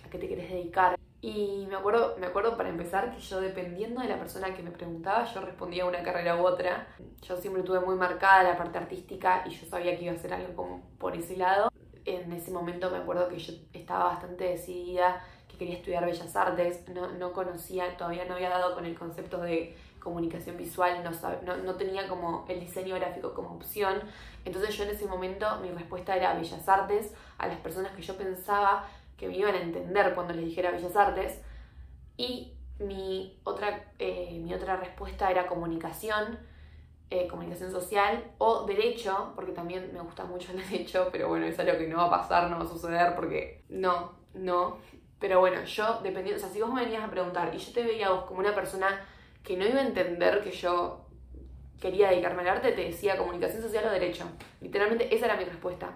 ¿A 0.04 0.10
qué 0.10 0.18
te 0.18 0.28
querés 0.28 0.50
dedicar? 0.50 0.99
Y 1.22 1.66
me 1.68 1.76
acuerdo, 1.76 2.16
me 2.18 2.26
acuerdo 2.26 2.56
para 2.56 2.70
empezar 2.70 3.14
que 3.14 3.20
yo 3.20 3.40
dependiendo 3.40 4.00
de 4.00 4.08
la 4.08 4.18
persona 4.18 4.54
que 4.54 4.62
me 4.62 4.70
preguntaba, 4.70 5.24
yo 5.26 5.42
respondía 5.42 5.84
una 5.84 6.02
carrera 6.02 6.36
u 6.36 6.46
otra. 6.46 6.88
Yo 7.20 7.36
siempre 7.36 7.62
tuve 7.62 7.80
muy 7.80 7.94
marcada 7.94 8.42
la 8.42 8.56
parte 8.56 8.78
artística 8.78 9.44
y 9.46 9.50
yo 9.50 9.66
sabía 9.66 9.96
que 9.96 10.04
iba 10.04 10.12
a 10.12 10.16
hacer 10.16 10.32
algo 10.32 10.54
como 10.54 10.82
por 10.98 11.14
ese 11.14 11.36
lado. 11.36 11.70
En 12.06 12.32
ese 12.32 12.50
momento 12.50 12.90
me 12.90 12.96
acuerdo 12.96 13.28
que 13.28 13.38
yo 13.38 13.52
estaba 13.74 14.04
bastante 14.04 14.44
decidida 14.44 15.22
que 15.46 15.58
quería 15.58 15.76
estudiar 15.76 16.06
Bellas 16.06 16.34
Artes. 16.34 16.88
No, 16.88 17.12
no 17.12 17.34
conocía, 17.34 17.98
todavía 17.98 18.24
no 18.24 18.34
había 18.34 18.48
dado 18.48 18.74
con 18.74 18.86
el 18.86 18.98
concepto 18.98 19.42
de 19.42 19.76
comunicación 19.98 20.56
visual, 20.56 21.04
no, 21.04 21.10
no, 21.42 21.62
no 21.62 21.74
tenía 21.74 22.08
como 22.08 22.46
el 22.48 22.58
diseño 22.58 22.94
gráfico 22.94 23.34
como 23.34 23.50
opción. 23.50 24.00
Entonces 24.46 24.74
yo 24.74 24.84
en 24.84 24.90
ese 24.90 25.04
momento 25.04 25.58
mi 25.60 25.70
respuesta 25.70 26.16
era 26.16 26.32
Bellas 26.32 26.66
Artes 26.66 27.12
a 27.36 27.46
las 27.46 27.58
personas 27.58 27.92
que 27.92 28.00
yo 28.00 28.16
pensaba 28.16 28.88
que 29.20 29.28
me 29.28 29.36
iban 29.36 29.54
a 29.54 29.60
entender 29.60 30.14
cuando 30.14 30.32
les 30.32 30.46
dijera 30.46 30.70
Bellas 30.70 30.96
Artes. 30.96 31.42
Y 32.16 32.54
mi 32.78 33.38
otra, 33.44 33.92
eh, 33.98 34.40
mi 34.42 34.54
otra 34.54 34.76
respuesta 34.76 35.30
era 35.30 35.46
comunicación, 35.46 36.38
eh, 37.10 37.28
comunicación 37.28 37.70
social 37.70 38.32
o 38.38 38.64
derecho, 38.64 39.32
porque 39.34 39.52
también 39.52 39.92
me 39.92 40.00
gusta 40.00 40.24
mucho 40.24 40.52
el 40.52 40.62
derecho, 40.70 41.10
pero 41.12 41.28
bueno, 41.28 41.44
es 41.44 41.58
algo 41.58 41.76
que 41.76 41.86
no 41.86 41.98
va 41.98 42.06
a 42.06 42.22
pasar, 42.22 42.48
no 42.48 42.56
va 42.56 42.64
a 42.64 42.68
suceder 42.68 43.14
porque 43.14 43.62
no, 43.68 44.12
no. 44.32 44.78
Pero 45.18 45.38
bueno, 45.38 45.62
yo 45.64 46.00
dependiendo, 46.02 46.38
o 46.38 46.40
sea, 46.40 46.48
si 46.48 46.62
vos 46.62 46.72
me 46.72 46.82
venías 46.82 47.04
a 47.04 47.10
preguntar 47.10 47.54
y 47.54 47.58
yo 47.58 47.72
te 47.74 47.82
veía 47.82 48.06
a 48.06 48.12
vos 48.12 48.24
como 48.24 48.40
una 48.40 48.54
persona 48.54 49.04
que 49.42 49.54
no 49.58 49.66
iba 49.66 49.80
a 49.80 49.86
entender 49.86 50.42
que 50.42 50.50
yo 50.50 51.04
quería 51.78 52.08
dedicarme 52.08 52.40
al 52.40 52.56
arte, 52.56 52.72
te 52.72 52.84
decía 52.84 53.18
comunicación 53.18 53.60
social 53.60 53.84
o 53.86 53.90
derecho. 53.90 54.24
Literalmente 54.62 55.14
esa 55.14 55.26
era 55.26 55.36
mi 55.36 55.44
respuesta. 55.44 55.92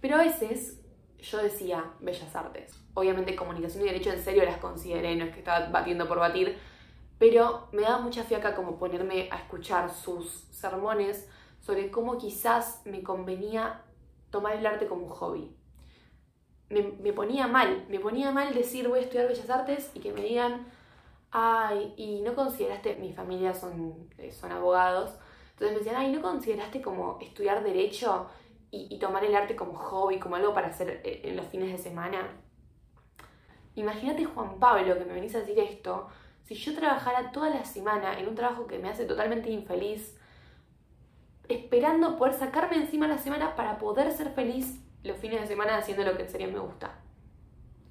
Pero 0.00 0.16
a 0.16 0.22
veces 0.22 0.85
yo 1.30 1.38
decía 1.42 1.84
bellas 2.00 2.34
artes. 2.34 2.78
Obviamente 2.94 3.36
comunicación 3.36 3.84
y 3.84 3.88
derecho 3.88 4.10
en 4.10 4.22
serio 4.22 4.44
las 4.44 4.58
consideré, 4.58 5.16
no 5.16 5.24
es 5.24 5.32
que 5.32 5.40
estaba 5.40 5.68
batiendo 5.68 6.06
por 6.06 6.18
batir, 6.18 6.56
pero 7.18 7.68
me 7.72 7.82
daba 7.82 7.98
mucha 7.98 8.24
fiaca 8.24 8.54
como 8.54 8.78
ponerme 8.78 9.28
a 9.30 9.38
escuchar 9.38 9.92
sus 9.92 10.46
sermones 10.50 11.28
sobre 11.60 11.90
cómo 11.90 12.18
quizás 12.18 12.82
me 12.84 13.02
convenía 13.02 13.82
tomar 14.30 14.56
el 14.56 14.66
arte 14.66 14.86
como 14.86 15.06
un 15.06 15.12
hobby. 15.12 15.56
Me, 16.68 16.82
me, 16.82 17.12
ponía 17.12 17.46
mal, 17.46 17.86
me 17.88 18.00
ponía 18.00 18.32
mal 18.32 18.52
decir 18.52 18.88
voy 18.88 18.98
a 18.98 19.02
estudiar 19.02 19.28
bellas 19.28 19.50
artes 19.50 19.90
y 19.94 20.00
que 20.00 20.12
me 20.12 20.22
digan, 20.22 20.66
ay, 21.30 21.94
y 21.96 22.20
no 22.22 22.34
consideraste, 22.34 22.96
mi 22.96 23.12
familia 23.12 23.54
son, 23.54 24.08
eh, 24.18 24.32
son 24.32 24.52
abogados, 24.52 25.16
entonces 25.50 25.72
me 25.72 25.78
decían, 25.78 25.96
ay, 25.96 26.12
¿no 26.12 26.20
consideraste 26.20 26.82
como 26.82 27.18
estudiar 27.20 27.62
derecho 27.64 28.28
y, 28.70 28.98
tomar 28.98 29.24
el 29.24 29.34
arte 29.34 29.56
como 29.56 29.74
hobby, 29.74 30.18
como 30.18 30.36
algo 30.36 30.52
para 30.52 30.68
hacer 30.68 31.00
eh, 31.04 31.22
en 31.24 31.36
los 31.36 31.46
fines 31.46 31.70
de 31.70 31.78
semana. 31.78 32.28
Imagínate 33.74 34.24
Juan 34.24 34.58
Pablo 34.58 34.98
que 34.98 35.04
me 35.04 35.14
venís 35.14 35.34
a 35.34 35.40
decir 35.40 35.58
esto, 35.58 36.08
si 36.44 36.54
yo 36.54 36.74
trabajara 36.74 37.32
toda 37.32 37.50
la 37.50 37.64
semana 37.64 38.18
en 38.18 38.28
un 38.28 38.34
trabajo 38.34 38.66
que 38.66 38.78
me 38.78 38.88
hace 38.88 39.04
totalmente 39.04 39.50
infeliz, 39.50 40.16
esperando 41.48 42.16
poder 42.16 42.34
sacarme 42.34 42.76
encima 42.76 43.06
la 43.08 43.18
semana 43.18 43.54
para 43.56 43.78
poder 43.78 44.12
ser 44.12 44.30
feliz 44.30 44.80
los 45.02 45.16
fines 45.18 45.40
de 45.40 45.46
semana 45.46 45.76
haciendo 45.76 46.04
lo 46.04 46.16
que 46.16 46.22
en 46.22 46.30
serio 46.30 46.48
me 46.52 46.58
gusta. 46.58 46.98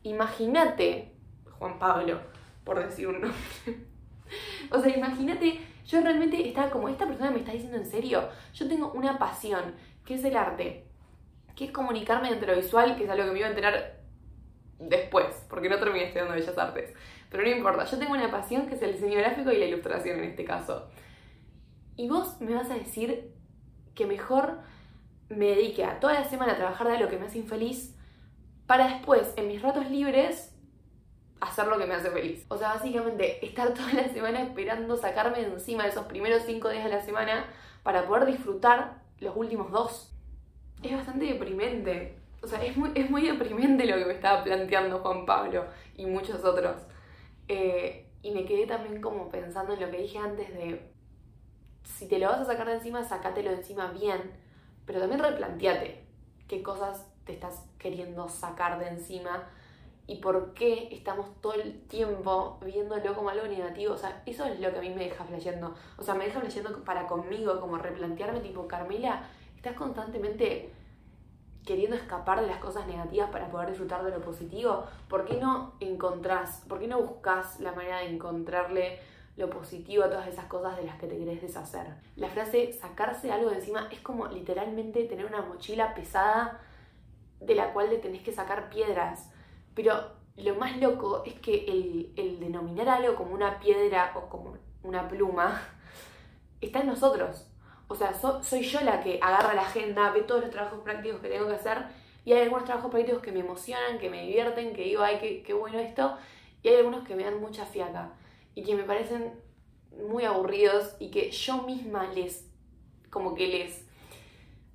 Imagínate, 0.03 1.13
Juan 1.57 1.79
Pablo, 1.79 2.19
por 2.63 2.83
decir 2.83 3.07
un 3.07 3.21
nombre. 3.21 3.39
o 4.71 4.79
sea, 4.79 4.95
imagínate, 4.95 5.59
yo 5.85 6.01
realmente 6.01 6.47
estaba 6.47 6.69
como, 6.69 6.89
esta 6.89 7.05
persona 7.05 7.31
me 7.31 7.39
está 7.39 7.51
diciendo 7.51 7.77
en 7.77 7.85
serio, 7.85 8.29
yo 8.53 8.67
tengo 8.67 8.91
una 8.93 9.17
pasión 9.17 9.75
¿Qué 10.05 10.15
es 10.15 10.23
el 10.23 10.37
arte? 10.37 10.85
¿Qué 11.55 11.65
es 11.65 11.71
comunicarme 11.71 12.29
entre 12.29 12.53
lo 12.53 12.61
visual? 12.61 12.95
Que 12.95 13.05
es 13.05 13.09
algo 13.09 13.25
que 13.25 13.31
me 13.31 13.39
iba 13.39 13.47
a 13.47 13.51
enterar 13.51 13.99
después, 14.79 15.45
porque 15.49 15.69
no 15.69 15.79
terminé 15.79 16.05
estudiando 16.05 16.33
Bellas 16.33 16.57
Artes. 16.57 16.93
Pero 17.29 17.43
no 17.43 17.49
importa, 17.49 17.85
yo 17.85 17.97
tengo 17.97 18.13
una 18.13 18.29
pasión 18.29 18.67
que 18.67 18.75
es 18.75 18.81
el 18.81 18.93
diseño 18.93 19.17
gráfico 19.17 19.51
y 19.51 19.57
la 19.57 19.65
ilustración 19.65 20.19
en 20.19 20.25
este 20.25 20.45
caso. 20.45 20.89
Y 21.95 22.09
vos 22.09 22.39
me 22.41 22.53
vas 22.53 22.69
a 22.69 22.75
decir 22.75 23.33
que 23.95 24.05
mejor 24.05 24.59
me 25.29 25.47
dedique 25.47 25.83
a 25.83 25.99
toda 25.99 26.13
la 26.13 26.25
semana 26.25 26.53
a 26.53 26.57
trabajar 26.57 26.87
de 26.87 26.99
lo 26.99 27.09
que 27.09 27.17
me 27.17 27.25
hace 27.25 27.39
infeliz 27.39 27.95
para 28.67 28.87
después, 28.87 29.33
en 29.37 29.47
mis 29.47 29.61
ratos 29.61 29.89
libres, 29.89 30.55
hacer 31.39 31.67
lo 31.67 31.77
que 31.77 31.85
me 31.85 31.95
hace 31.95 32.11
feliz. 32.11 32.45
O 32.49 32.57
sea, 32.57 32.73
básicamente 32.73 33.45
estar 33.45 33.73
toda 33.73 33.93
la 33.93 34.09
semana 34.09 34.41
esperando 34.41 34.97
sacarme 34.97 35.39
de 35.39 35.53
encima 35.53 35.83
de 35.83 35.89
esos 35.89 36.05
primeros 36.05 36.43
cinco 36.45 36.69
días 36.69 36.83
de 36.83 36.89
la 36.89 37.01
semana 37.01 37.45
para 37.83 38.07
poder 38.07 38.25
disfrutar 38.25 39.04
los 39.19 39.35
últimos 39.35 39.71
dos. 39.71 40.11
Es 40.83 40.91
bastante 40.91 41.25
deprimente. 41.25 42.19
O 42.41 42.47
sea, 42.47 42.63
es 42.63 42.77
muy, 42.77 42.91
es 42.95 43.09
muy 43.09 43.27
deprimente 43.27 43.85
lo 43.85 43.95
que 43.97 44.05
me 44.05 44.13
estaba 44.13 44.43
planteando 44.43 44.99
Juan 44.99 45.25
Pablo 45.25 45.65
y 45.95 46.05
muchos 46.05 46.43
otros. 46.43 46.75
Eh, 47.47 48.05
y 48.21 48.31
me 48.31 48.45
quedé 48.45 48.65
también 48.65 49.01
como 49.01 49.29
pensando 49.29 49.73
en 49.73 49.81
lo 49.81 49.91
que 49.91 49.97
dije 49.97 50.17
antes 50.17 50.53
de, 50.53 50.91
si 51.83 52.07
te 52.07 52.19
lo 52.19 52.27
vas 52.27 52.41
a 52.41 52.45
sacar 52.45 52.67
de 52.67 52.75
encima, 52.75 53.03
sacátelo 53.03 53.51
de 53.51 53.57
encima 53.57 53.91
bien, 53.91 54.31
pero 54.85 54.99
también 54.99 55.21
replanteate 55.21 56.05
qué 56.47 56.63
cosas 56.63 57.07
te 57.25 57.33
estás 57.33 57.65
queriendo 57.77 58.27
sacar 58.29 58.79
de 58.79 58.87
encima 58.87 59.47
y 60.07 60.17
por 60.17 60.53
qué 60.53 60.89
estamos 60.91 61.27
todo 61.41 61.53
el 61.53 61.81
tiempo 61.87 62.59
viéndolo 62.63 63.15
como 63.15 63.29
algo 63.29 63.47
negativo. 63.47 63.93
O 63.93 63.97
sea, 63.97 64.21
eso 64.25 64.45
es 64.45 64.59
lo 64.59 64.71
que 64.71 64.77
a 64.77 64.81
mí 64.81 64.89
me 64.89 65.05
deja 65.05 65.23
flasheando. 65.23 65.73
O 65.97 66.03
sea, 66.03 66.13
me 66.13 66.25
deja 66.25 66.39
flasheando 66.39 66.83
para 66.83 67.07
conmigo, 67.07 67.59
como 67.59 67.77
replantearme, 67.77 68.39
tipo, 68.39 68.67
Carmela, 68.67 69.23
estás 69.55 69.75
constantemente 69.75 70.71
queriendo 71.65 71.95
escapar 71.95 72.41
de 72.41 72.47
las 72.47 72.59
cosas 72.59 72.85
negativas 72.85 73.31
para 73.31 73.49
poder 73.49 73.69
disfrutar 73.69 74.03
de 74.03 74.11
lo 74.11 74.21
positivo. 74.21 74.85
¿Por 75.09 75.25
qué 75.25 75.37
no 75.37 75.73
encontrás, 75.79 76.63
por 76.69 76.79
qué 76.79 76.87
no 76.87 77.01
buscas 77.01 77.59
la 77.59 77.71
manera 77.71 77.97
de 77.97 78.09
encontrarle 78.09 78.99
lo 79.37 79.49
positivo 79.49 80.03
a 80.03 80.09
todas 80.09 80.27
esas 80.27 80.45
cosas 80.45 80.77
de 80.77 80.83
las 80.83 80.99
que 80.99 81.07
te 81.07 81.17
querés 81.17 81.41
deshacer? 81.41 81.87
La 82.15 82.29
frase 82.29 82.71
sacarse 82.73 83.31
algo 83.31 83.49
de 83.49 83.55
encima 83.55 83.87
es 83.91 84.01
como 84.01 84.27
literalmente 84.27 85.05
tener 85.05 85.25
una 85.25 85.41
mochila 85.41 85.95
pesada 85.95 86.59
de 87.39 87.55
la 87.55 87.73
cual 87.73 87.89
le 87.89 87.97
tenés 87.97 88.21
que 88.21 88.31
sacar 88.31 88.69
piedras 88.69 89.31
pero 89.75 90.15
lo 90.37 90.55
más 90.55 90.77
loco 90.77 91.23
es 91.25 91.33
que 91.35 91.65
el, 92.15 92.39
denominar 92.39 92.89
algo 92.89 93.15
como 93.15 93.33
una 93.33 93.59
piedra 93.59 94.13
o 94.15 94.29
como 94.29 94.57
una 94.83 95.07
pluma 95.07 95.61
está 96.61 96.79
en 96.79 96.87
nosotros. 96.87 97.47
O 97.87 97.95
sea, 97.95 98.13
soy 98.13 98.63
yo 98.63 98.81
la 98.81 99.01
que 99.01 99.19
agarra 99.21 99.53
la 99.53 99.61
agenda, 99.61 100.09
ve 100.11 100.21
todos 100.21 100.41
los 100.41 100.49
trabajos 100.49 100.79
prácticos 100.83 101.21
que 101.21 101.29
tengo 101.29 101.47
que 101.47 101.53
hacer 101.53 101.85
y 102.25 102.33
hay 102.33 102.41
algunos 102.41 102.65
trabajos 102.65 102.89
prácticos 102.89 103.21
que 103.21 103.31
me 103.31 103.41
emocionan, 103.41 103.99
que 103.99 104.09
me 104.09 104.23
divierten, 104.23 104.73
que 104.73 104.83
digo, 104.83 105.03
ay, 105.03 105.19
qué, 105.19 105.43
qué 105.43 105.53
bueno 105.53 105.77
esto, 105.77 106.17
y 106.63 106.69
hay 106.69 106.77
algunos 106.77 107.07
que 107.07 107.15
me 107.15 107.23
dan 107.23 107.39
mucha 107.39 107.65
fiaca 107.65 108.13
y 108.55 108.63
que 108.63 108.73
me 108.73 108.83
parecen 108.83 109.39
muy 110.09 110.25
aburridos 110.25 110.95
y 110.99 111.11
que 111.11 111.29
yo 111.29 111.61
misma 111.61 112.07
les, 112.13 112.49
como 113.11 113.35
que 113.35 113.47
les 113.47 113.85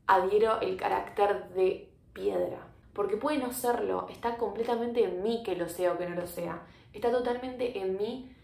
adhiero 0.07 0.61
el 0.61 0.77
carácter 0.77 1.49
de 1.51 1.91
piedra 2.13 2.70
porque 2.93 3.17
puede 3.17 3.39
no 3.39 3.53
serlo, 3.53 4.07
está 4.11 4.37
completamente 4.37 5.05
en 5.05 5.23
mí 5.23 5.43
que 5.45 5.57
lo 5.57 5.69
sea 5.69 5.93
o 5.93 5.99
que 5.99 6.09
no 6.09 6.17
lo 6.17 6.27
sea. 6.27 6.63
Está 6.93 7.11
totalmente 7.11 7.79
en 7.79 7.97
mí 7.97 8.35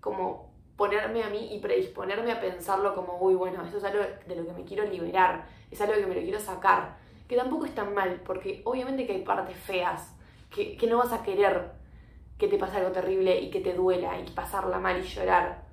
como 0.00 0.50
ponerme 0.76 1.22
a 1.22 1.30
mí 1.30 1.54
y 1.54 1.58
predisponerme 1.60 2.32
a 2.32 2.40
pensarlo 2.40 2.94
como, 2.94 3.18
uy, 3.18 3.34
bueno, 3.34 3.64
eso 3.64 3.78
es 3.78 3.84
algo 3.84 4.02
de 4.26 4.36
lo 4.36 4.46
que 4.46 4.52
me 4.52 4.64
quiero 4.64 4.84
liberar, 4.84 5.46
es 5.70 5.80
algo 5.80 5.94
que 5.94 6.06
me 6.06 6.14
lo 6.14 6.20
quiero 6.20 6.40
sacar. 6.40 6.96
Que 7.28 7.36
tampoco 7.36 7.64
es 7.64 7.74
tan 7.74 7.94
mal, 7.94 8.20
porque 8.24 8.62
obviamente 8.64 9.06
que 9.06 9.14
hay 9.14 9.22
partes 9.22 9.56
feas, 9.56 10.14
que, 10.50 10.76
que 10.76 10.86
no 10.86 10.98
vas 10.98 11.12
a 11.12 11.22
querer 11.22 11.72
que 12.38 12.48
te 12.48 12.58
pase 12.58 12.76
algo 12.76 12.92
terrible 12.92 13.40
y 13.40 13.50
que 13.50 13.60
te 13.60 13.72
duela 13.72 14.18
y 14.18 14.30
pasarla 14.30 14.78
mal 14.78 15.00
y 15.00 15.02
llorar. 15.02 15.64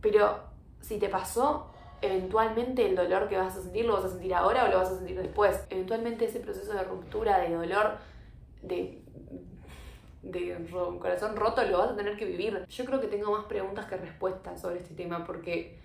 Pero 0.00 0.40
si 0.80 0.98
te 0.98 1.08
pasó, 1.08 1.70
eventualmente 2.02 2.86
el 2.86 2.96
dolor 2.96 3.28
que 3.28 3.36
vas 3.36 3.56
a 3.56 3.62
sentir 3.62 3.84
lo 3.84 3.94
vas 3.94 4.04
a 4.04 4.08
sentir 4.08 4.34
ahora 4.34 4.64
o 4.64 4.68
lo 4.68 4.78
vas 4.78 4.90
a 4.90 4.96
sentir 4.96 5.20
después. 5.20 5.64
Eventualmente 5.70 6.24
ese 6.24 6.40
proceso 6.40 6.72
de 6.72 6.82
ruptura, 6.84 7.38
de 7.38 7.54
dolor, 7.54 7.98
de, 8.62 9.02
de 10.22 10.68
corazón 10.98 11.36
roto 11.36 11.62
lo 11.64 11.78
vas 11.78 11.90
a 11.90 11.96
tener 11.96 12.16
que 12.16 12.24
vivir. 12.24 12.64
Yo 12.68 12.84
creo 12.84 13.00
que 13.00 13.08
tengo 13.08 13.32
más 13.32 13.44
preguntas 13.44 13.86
que 13.86 13.96
respuestas 13.96 14.60
sobre 14.60 14.78
este 14.78 14.94
tema 14.94 15.24
porque 15.24 15.78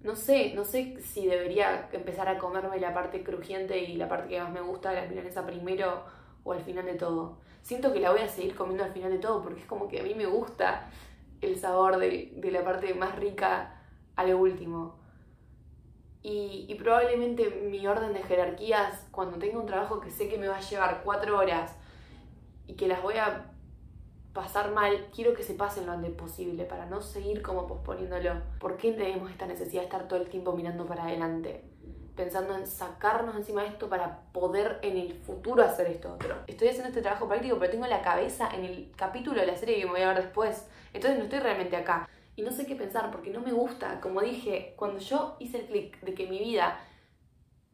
no 0.00 0.16
sé, 0.16 0.52
no 0.54 0.64
sé 0.64 1.00
si 1.00 1.26
debería 1.26 1.88
empezar 1.92 2.28
a 2.28 2.38
comerme 2.38 2.78
la 2.78 2.92
parte 2.92 3.24
crujiente 3.24 3.78
y 3.78 3.96
la 3.96 4.08
parte 4.08 4.28
que 4.28 4.40
más 4.40 4.52
me 4.52 4.60
gusta 4.60 4.90
de 4.90 5.00
la 5.00 5.06
milanesa 5.06 5.46
primero 5.46 6.04
o 6.44 6.52
al 6.52 6.60
final 6.60 6.84
de 6.84 6.94
todo. 6.94 7.38
Siento 7.62 7.92
que 7.92 8.00
la 8.00 8.10
voy 8.10 8.20
a 8.20 8.28
seguir 8.28 8.54
comiendo 8.54 8.84
al 8.84 8.92
final 8.92 9.10
de 9.10 9.18
todo 9.18 9.42
porque 9.42 9.60
es 9.60 9.66
como 9.66 9.88
que 9.88 10.00
a 10.00 10.02
mí 10.02 10.14
me 10.14 10.26
gusta 10.26 10.90
el 11.40 11.58
sabor 11.58 11.96
de, 11.96 12.32
de 12.36 12.50
la 12.50 12.62
parte 12.62 12.92
más 12.94 13.16
rica 13.16 13.80
a 14.16 14.24
lo 14.24 14.38
último. 14.38 15.03
Y, 16.24 16.64
y 16.68 16.74
probablemente 16.76 17.50
mi 17.50 17.86
orden 17.86 18.14
de 18.14 18.22
jerarquías, 18.22 19.06
cuando 19.10 19.38
tenga 19.38 19.58
un 19.58 19.66
trabajo 19.66 20.00
que 20.00 20.10
sé 20.10 20.26
que 20.28 20.38
me 20.38 20.48
va 20.48 20.56
a 20.56 20.60
llevar 20.60 21.02
cuatro 21.04 21.38
horas 21.38 21.76
y 22.66 22.72
que 22.72 22.88
las 22.88 23.02
voy 23.02 23.18
a 23.18 23.50
pasar 24.32 24.72
mal, 24.72 25.06
quiero 25.14 25.34
que 25.34 25.42
se 25.42 25.52
pasen 25.52 25.84
lo 25.84 25.92
antes 25.92 26.10
posible 26.12 26.64
para 26.64 26.86
no 26.86 27.02
seguir 27.02 27.42
como 27.42 27.66
posponiéndolo. 27.66 28.40
¿Por 28.58 28.78
qué 28.78 28.92
tenemos 28.92 29.30
esta 29.30 29.46
necesidad 29.46 29.82
de 29.82 29.86
estar 29.86 30.08
todo 30.08 30.18
el 30.18 30.28
tiempo 30.30 30.52
mirando 30.54 30.86
para 30.86 31.04
adelante? 31.04 31.62
Pensando 32.16 32.56
en 32.56 32.66
sacarnos 32.66 33.36
encima 33.36 33.62
de 33.62 33.68
esto 33.68 33.90
para 33.90 34.22
poder 34.32 34.78
en 34.80 34.96
el 34.96 35.12
futuro 35.12 35.62
hacer 35.62 35.88
esto 35.88 36.14
otro. 36.14 36.36
Estoy 36.46 36.68
haciendo 36.68 36.88
este 36.88 37.02
trabajo 37.02 37.28
práctico, 37.28 37.58
pero 37.58 37.70
tengo 37.70 37.86
la 37.86 38.00
cabeza 38.00 38.48
en 38.52 38.64
el 38.64 38.92
capítulo 38.96 39.40
de 39.40 39.46
la 39.46 39.56
serie 39.56 39.76
que 39.76 39.84
me 39.84 39.92
voy 39.92 40.00
a 40.00 40.08
ver 40.08 40.22
después. 40.22 40.66
Entonces 40.94 41.18
no 41.18 41.24
estoy 41.24 41.40
realmente 41.40 41.76
acá. 41.76 42.08
Y 42.36 42.42
no 42.42 42.50
sé 42.50 42.66
qué 42.66 42.74
pensar 42.74 43.10
porque 43.10 43.30
no 43.30 43.40
me 43.40 43.52
gusta. 43.52 44.00
Como 44.00 44.20
dije, 44.20 44.74
cuando 44.76 44.98
yo 44.98 45.36
hice 45.38 45.60
el 45.60 45.66
clic 45.66 46.00
de 46.00 46.14
que 46.14 46.26
mi 46.26 46.38
vida 46.38 46.78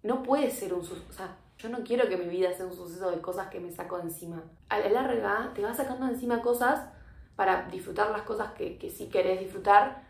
no 0.03 0.23
puede 0.23 0.51
ser 0.51 0.75
un... 0.75 0.81
O 0.81 1.13
sea, 1.13 1.37
yo 1.59 1.69
no 1.69 1.83
quiero 1.85 2.09
que 2.09 2.17
mi 2.17 2.29
vida 2.29 2.53
sea 2.53 2.67
un 2.67 2.75
suceso 2.75 3.11
de 3.11 3.21
cosas 3.21 3.49
que 3.49 3.61
me 3.61 3.71
saco 3.71 3.97
de 3.99 4.05
encima. 4.05 4.43
A 4.69 4.79
la 4.79 4.89
larga 4.89 5.53
te 5.55 5.63
vas 5.63 5.77
sacando 5.77 6.07
de 6.07 6.13
encima 6.13 6.43
cosas 6.43 6.89
para 7.37 7.69
disfrutar 7.69 8.11
las 8.11 8.23
cosas 8.23 8.53
que, 8.53 8.79
que 8.79 8.91
sí 8.91 9.09
querés 9.09 9.41
disfrutar 9.41 10.05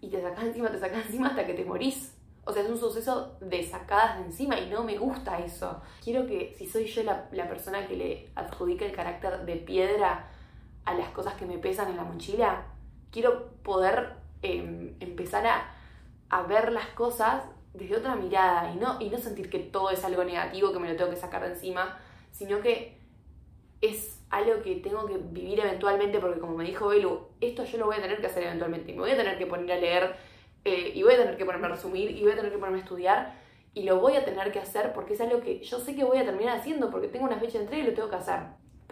y 0.00 0.08
te 0.08 0.20
sacas 0.20 0.44
encima, 0.44 0.70
te 0.70 0.78
sacas 0.78 1.06
encima 1.06 1.28
hasta 1.28 1.46
que 1.46 1.54
te 1.54 1.64
morís. 1.64 2.14
O 2.44 2.52
sea, 2.52 2.62
es 2.62 2.68
un 2.68 2.78
suceso 2.78 3.36
de 3.40 3.62
sacadas 3.62 4.18
de 4.18 4.24
encima 4.26 4.58
y 4.58 4.68
no 4.68 4.82
me 4.82 4.98
gusta 4.98 5.38
eso. 5.38 5.80
Quiero 6.02 6.26
que 6.26 6.54
si 6.58 6.66
soy 6.66 6.86
yo 6.86 7.04
la, 7.04 7.28
la 7.30 7.48
persona 7.48 7.86
que 7.86 7.96
le 7.96 8.30
adjudica 8.34 8.84
el 8.84 8.92
carácter 8.92 9.44
de 9.46 9.56
piedra 9.56 10.28
a 10.84 10.94
las 10.94 11.10
cosas 11.10 11.34
que 11.34 11.46
me 11.46 11.58
pesan 11.58 11.90
en 11.90 11.96
la 11.96 12.04
mochila, 12.04 12.66
quiero 13.12 13.52
poder 13.62 14.14
eh, 14.42 14.96
empezar 14.98 15.46
a, 15.46 16.42
ver 16.48 16.72
las 16.72 16.86
cosas 16.88 17.44
desde 17.74 17.96
otra 17.96 18.16
mirada 18.16 18.72
y 18.72 18.76
no, 18.76 18.96
y 19.00 19.10
no 19.10 19.18
sentir 19.18 19.50
que 19.50 19.58
todo 19.58 19.90
es 19.90 20.02
algo 20.02 20.24
negativo 20.24 20.72
que 20.72 20.78
me 20.78 20.88
lo 20.88 20.96
tengo 20.96 21.10
que 21.10 21.16
sacar 21.16 21.42
de 21.42 21.52
encima, 21.52 21.98
sino 22.30 22.60
que 22.60 22.98
es 23.82 24.18
algo 24.30 24.62
que 24.62 24.76
tengo 24.76 25.06
que 25.06 25.18
vivir 25.18 25.60
eventualmente 25.60 26.18
porque 26.18 26.40
como 26.40 26.56
me 26.56 26.64
dijo 26.64 26.88
Belu, 26.88 27.28
esto 27.40 27.64
yo 27.64 27.78
lo 27.78 27.86
voy 27.86 27.96
a 27.96 28.02
tener 28.02 28.20
que 28.20 28.28
hacer 28.28 28.44
eventualmente 28.44 28.92
me 28.92 29.00
voy 29.00 29.10
a 29.10 29.16
tener 29.16 29.36
que 29.36 29.46
poner 29.46 29.72
a 29.72 29.76
leer 29.80 30.16
eh, 30.64 30.92
y 30.94 31.02
voy 31.02 31.14
a 31.14 31.18
tener 31.18 31.36
que 31.36 31.44
ponerme 31.44 31.66
a 31.66 31.70
resumir 31.70 32.10
y 32.12 32.22
voy 32.22 32.32
a 32.32 32.36
tener 32.36 32.50
que 32.50 32.58
ponerme 32.58 32.78
a 32.78 32.82
estudiar 32.82 33.34
y 33.74 33.82
lo 33.82 34.00
voy 34.00 34.16
a 34.16 34.24
tener 34.24 34.52
que 34.52 34.60
hacer 34.60 34.92
porque 34.94 35.14
es 35.14 35.20
algo 35.20 35.40
que 35.40 35.60
yo 35.60 35.78
sé 35.78 35.94
que 35.94 36.04
voy 36.04 36.18
a 36.18 36.24
terminar 36.24 36.58
haciendo 36.58 36.90
porque 36.90 37.08
tengo 37.08 37.26
una 37.26 37.38
fecha 37.38 37.58
de 37.58 37.64
entrega 37.64 37.84
y 37.84 37.86
lo 37.88 37.94
tengo 37.94 38.10
que 38.10 38.16
hacer. 38.16 38.40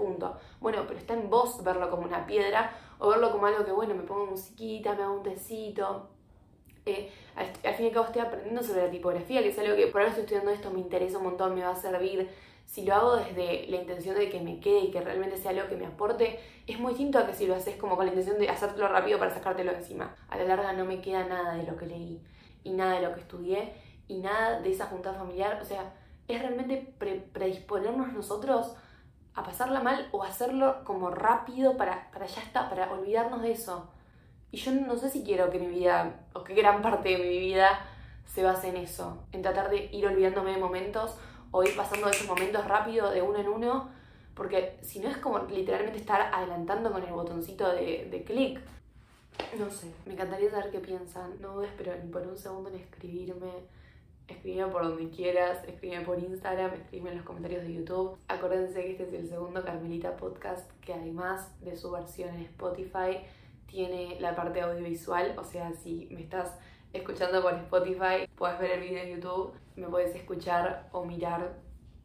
Punto. 0.00 0.34
Bueno, 0.60 0.84
pero 0.86 0.98
está 0.98 1.12
en 1.12 1.28
vos 1.28 1.62
verlo 1.62 1.90
como 1.90 2.04
una 2.04 2.24
piedra 2.24 2.72
o 2.98 3.10
verlo 3.10 3.30
como 3.32 3.44
algo 3.44 3.66
que, 3.66 3.72
bueno, 3.72 3.94
me 3.94 4.02
pongo 4.04 4.24
musiquita, 4.24 4.94
me 4.94 5.02
hago 5.02 5.12
un 5.12 5.22
tecito, 5.22 6.08
eh, 6.86 7.12
al, 7.36 7.74
fin 7.74 7.84
y 7.84 7.88
al 7.88 7.94
cabo 7.94 8.06
estoy 8.06 8.22
aprendiendo 8.22 8.62
sobre 8.62 8.84
la 8.84 8.90
tipografía, 8.90 9.42
que 9.42 9.50
es 9.50 9.58
algo 9.58 9.76
que 9.76 9.88
por 9.88 10.00
ahora 10.00 10.08
estoy 10.08 10.24
estudiando 10.24 10.50
esto, 10.52 10.70
me 10.70 10.80
interesa 10.80 11.18
un 11.18 11.24
montón, 11.24 11.54
me 11.54 11.62
va 11.62 11.72
a 11.72 11.76
servir. 11.76 12.30
Si 12.64 12.86
lo 12.86 12.94
hago 12.94 13.16
desde 13.16 13.66
la 13.68 13.76
intención 13.76 14.16
de 14.16 14.30
que 14.30 14.40
me 14.40 14.58
quede 14.58 14.80
y 14.80 14.90
que 14.90 15.02
realmente 15.02 15.36
sea 15.36 15.50
algo 15.50 15.68
que 15.68 15.76
me 15.76 15.84
aporte, 15.84 16.40
es 16.66 16.78
muy 16.78 16.92
distinto 16.92 17.18
a 17.18 17.26
que 17.26 17.34
si 17.34 17.46
lo 17.46 17.54
haces 17.54 17.76
como 17.76 17.96
con 17.96 18.06
la 18.06 18.12
intención 18.12 18.38
de 18.38 18.48
hacértelo 18.48 18.88
rápido 18.88 19.18
para 19.18 19.34
sacártelo 19.34 19.72
encima. 19.72 20.16
A 20.30 20.38
la 20.38 20.44
larga 20.44 20.72
no 20.72 20.86
me 20.86 21.02
queda 21.02 21.26
nada 21.26 21.54
de 21.56 21.64
lo 21.64 21.76
que 21.76 21.84
leí 21.84 22.22
y 22.64 22.70
nada 22.70 22.94
de 22.94 23.06
lo 23.06 23.14
que 23.14 23.20
estudié 23.20 23.74
y 24.08 24.20
nada 24.20 24.60
de 24.60 24.70
esa 24.70 24.86
junta 24.86 25.12
familiar. 25.12 25.60
O 25.60 25.64
sea, 25.64 25.92
es 26.28 26.40
realmente 26.40 26.94
predisponernos 27.32 28.12
nosotros 28.12 28.74
a 29.34 29.44
pasarla 29.44 29.80
mal 29.80 30.08
o 30.12 30.22
hacerlo 30.22 30.84
como 30.84 31.10
rápido 31.10 31.76
para, 31.76 32.10
para 32.10 32.26
ya 32.26 32.42
está, 32.42 32.68
para 32.68 32.92
olvidarnos 32.92 33.42
de 33.42 33.52
eso. 33.52 33.88
Y 34.50 34.56
yo 34.56 34.72
no 34.72 34.96
sé 34.96 35.10
si 35.10 35.22
quiero 35.22 35.50
que 35.50 35.58
mi 35.58 35.68
vida, 35.68 36.26
o 36.32 36.42
que 36.42 36.54
gran 36.54 36.82
parte 36.82 37.10
de 37.10 37.18
mi 37.18 37.38
vida 37.38 37.80
se 38.26 38.42
base 38.42 38.68
en 38.68 38.76
eso, 38.76 39.18
en 39.32 39.42
tratar 39.42 39.70
de 39.70 39.88
ir 39.92 40.06
olvidándome 40.06 40.52
de 40.52 40.58
momentos 40.58 41.16
o 41.52 41.62
ir 41.62 41.74
pasando 41.76 42.08
esos 42.08 42.26
momentos 42.26 42.66
rápido 42.66 43.10
de 43.10 43.22
uno 43.22 43.38
en 43.38 43.48
uno, 43.48 43.88
porque 44.34 44.78
si 44.82 45.00
no 45.00 45.08
es 45.08 45.16
como 45.18 45.38
literalmente 45.40 45.98
estar 45.98 46.30
adelantando 46.32 46.90
con 46.92 47.02
el 47.02 47.12
botoncito 47.12 47.70
de, 47.72 48.08
de 48.10 48.24
clic. 48.24 48.60
No 49.58 49.70
sé, 49.70 49.92
me 50.06 50.12
encantaría 50.12 50.50
saber 50.50 50.70
qué 50.70 50.80
piensan. 50.80 51.40
No 51.40 51.54
dudes, 51.54 51.70
pero 51.76 51.94
ni 51.96 52.10
por 52.10 52.22
un 52.22 52.36
segundo 52.36 52.68
en 52.70 52.76
escribirme. 52.76 53.50
Escríbeme 54.30 54.70
por 54.70 54.84
donde 54.84 55.10
quieras, 55.10 55.62
escríbeme 55.66 56.04
por 56.04 56.18
Instagram, 56.18 56.72
escríbeme 56.74 57.10
en 57.10 57.16
los 57.16 57.26
comentarios 57.26 57.62
de 57.64 57.74
YouTube. 57.74 58.16
Acuérdense 58.28 58.82
que 58.82 58.90
este 58.92 59.02
es 59.04 59.12
el 59.12 59.28
segundo 59.28 59.64
Carmelita 59.64 60.16
Podcast, 60.16 60.70
que 60.80 60.94
además 60.94 61.52
de 61.60 61.76
su 61.76 61.90
versión 61.90 62.34
en 62.36 62.42
Spotify, 62.42 63.18
tiene 63.66 64.18
la 64.20 64.34
parte 64.34 64.60
audiovisual, 64.60 65.34
o 65.36 65.44
sea, 65.44 65.72
si 65.72 66.08
me 66.10 66.22
estás 66.22 66.58
escuchando 66.92 67.42
por 67.42 67.54
Spotify, 67.54 68.28
puedes 68.36 68.58
ver 68.58 68.72
el 68.72 68.80
video 68.80 69.02
en 69.02 69.16
YouTube, 69.16 69.52
me 69.76 69.88
puedes 69.88 70.14
escuchar 70.14 70.88
o 70.92 71.04
mirar 71.04 71.58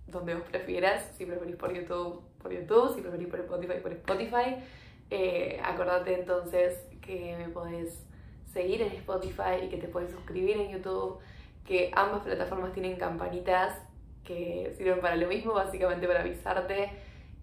donde 0.08 0.36
vos 0.36 0.44
prefieras, 0.50 1.12
si 1.16 1.26
preferís 1.26 1.56
por 1.56 1.74
YouTube, 1.74 2.22
por 2.42 2.52
YouTube, 2.52 2.94
si 2.96 3.02
preferís 3.02 3.28
por 3.28 3.40
Spotify, 3.40 3.80
por 3.82 3.92
Spotify. 3.94 4.56
Eh, 5.10 5.62
entonces 6.08 6.80
que 7.02 7.36
me 7.38 7.50
podés 7.50 8.04
seguir 8.52 8.82
en 8.82 8.92
Spotify 8.94 9.64
y 9.64 9.70
que 9.70 9.78
te 9.78 9.88
puedes 9.88 10.12
suscribir 10.12 10.58
en 10.58 10.72
YouTube, 10.72 11.20
que 11.66 11.92
ambas 11.96 12.22
plataformas 12.22 12.72
tienen 12.74 12.96
campanitas 12.96 13.82
que 14.24 14.74
sirven 14.78 15.02
para 15.02 15.16
lo 15.16 15.28
mismo, 15.28 15.54
básicamente 15.54 16.08
para 16.08 16.22
avisarte. 16.22 16.92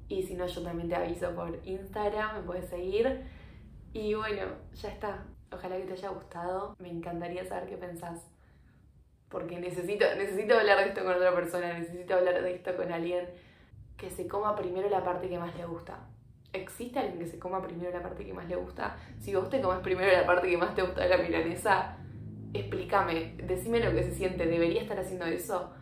Y 0.08 0.22
si 0.22 0.35
no, 0.35 0.46
yo 0.46 0.62
también 0.62 0.88
te 0.88 0.94
aviso 0.94 1.35
por 1.35 1.58
Instagram, 1.64 2.37
me 2.37 2.42
puedes 2.42 2.68
seguir. 2.68 3.22
Y 3.92 4.14
bueno, 4.14 4.42
ya 4.74 4.88
está. 4.88 5.24
Ojalá 5.50 5.76
que 5.76 5.85
te 5.85 5.92
haya 5.92 6.08
gustado. 6.11 6.74
Me 6.78 6.90
encantaría 6.90 7.44
saber 7.44 7.68
qué 7.68 7.76
pensás. 7.76 8.20
Porque 9.28 9.58
necesito, 9.58 10.04
necesito 10.16 10.58
hablar 10.58 10.78
de 10.78 10.88
esto 10.88 11.02
con 11.04 11.14
otra 11.14 11.35
persona, 11.35 11.78
necesito 11.78 12.14
hablar 12.14 12.42
de 12.42 12.54
esto 12.54 12.76
con 12.76 12.92
alguien 12.92 13.26
que 13.96 14.11
se 14.11 14.26
coma 14.28 14.54
primero 14.54 14.88
la 14.90 15.02
parte 15.02 15.28
que 15.28 15.38
más 15.38 15.54
le 15.56 15.64
gusta. 15.64 15.98
¿Existe 16.52 16.98
alguien 16.98 17.18
que 17.18 17.26
se 17.26 17.38
coma 17.38 17.62
primero 17.62 17.90
la 17.90 18.02
parte 18.02 18.26
que 18.26 18.35
más 18.35 18.46
le 18.46 18.56
gusta? 18.56 18.96
Si 19.20 19.35
vos 19.35 19.48
te 19.48 19.62
comes 19.62 19.80
primero 19.80 20.12
la 20.12 20.26
parte 20.26 20.50
que 20.50 20.58
más 20.58 20.74
te 20.74 20.82
gusta 20.82 21.02
de 21.02 21.08
la 21.08 21.16
milanesa, 21.16 21.96
explícame, 22.52 23.34
decime 23.44 23.80
lo 23.80 23.92
que 23.92 24.02
se 24.02 24.14
siente, 24.14 24.46
¿debería 24.46 24.82
estar 24.82 24.98
haciendo 24.98 25.24
eso? 25.26 25.72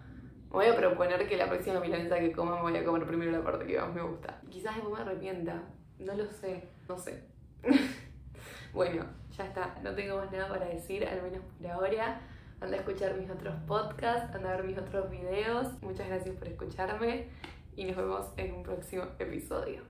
Me 0.51 0.57
voy 0.57 0.67
a 0.67 0.77
proponer 0.77 1.29
que 1.29 1.37
la 1.37 1.49
próxima 1.49 1.81
milanesa 1.81 2.19
que 2.19 2.33
coma 2.33 2.57
me 2.57 2.63
voy 2.63 2.77
a 2.77 2.85
comer 2.85 3.07
primero 3.07 3.31
la 3.31 3.43
parte 3.43 3.67
que 3.67 3.79
más 3.79 3.95
me 3.95 4.03
gusta. 4.03 4.41
Quizás 4.51 4.75
después 4.75 4.95
me 4.95 5.11
arrepienta, 5.11 5.63
no 5.99 6.15
lo 6.15 6.27
sé, 6.27 6.69
no 6.89 6.99
sé. 6.99 7.25
bueno, 8.73 9.05
ya 9.37 9.47
está, 9.47 9.79
no 9.83 9.95
tengo 9.95 10.17
más 10.17 10.33
nada 10.33 10.49
para 10.49 10.67
decir, 10.67 11.07
al 11.07 11.23
menos 11.23 11.41
por 11.57 11.71
ahora. 11.71 12.21
Anda 12.61 12.77
a 12.77 12.81
escuchar 12.81 13.17
mis 13.17 13.31
otros 13.31 13.55
podcasts, 13.67 14.35
anda 14.35 14.53
a 14.53 14.57
ver 14.57 14.65
mis 14.65 14.77
otros 14.77 15.09
videos. 15.11 15.81
Muchas 15.83 16.09
gracias 16.09 16.37
por 16.37 16.49
escucharme 16.49 17.29
y 17.77 17.85
nos 17.85 17.97
vemos 17.97 18.27
en 18.37 18.55
un 18.55 18.63
próximo 18.63 19.05
episodio. 19.19 19.79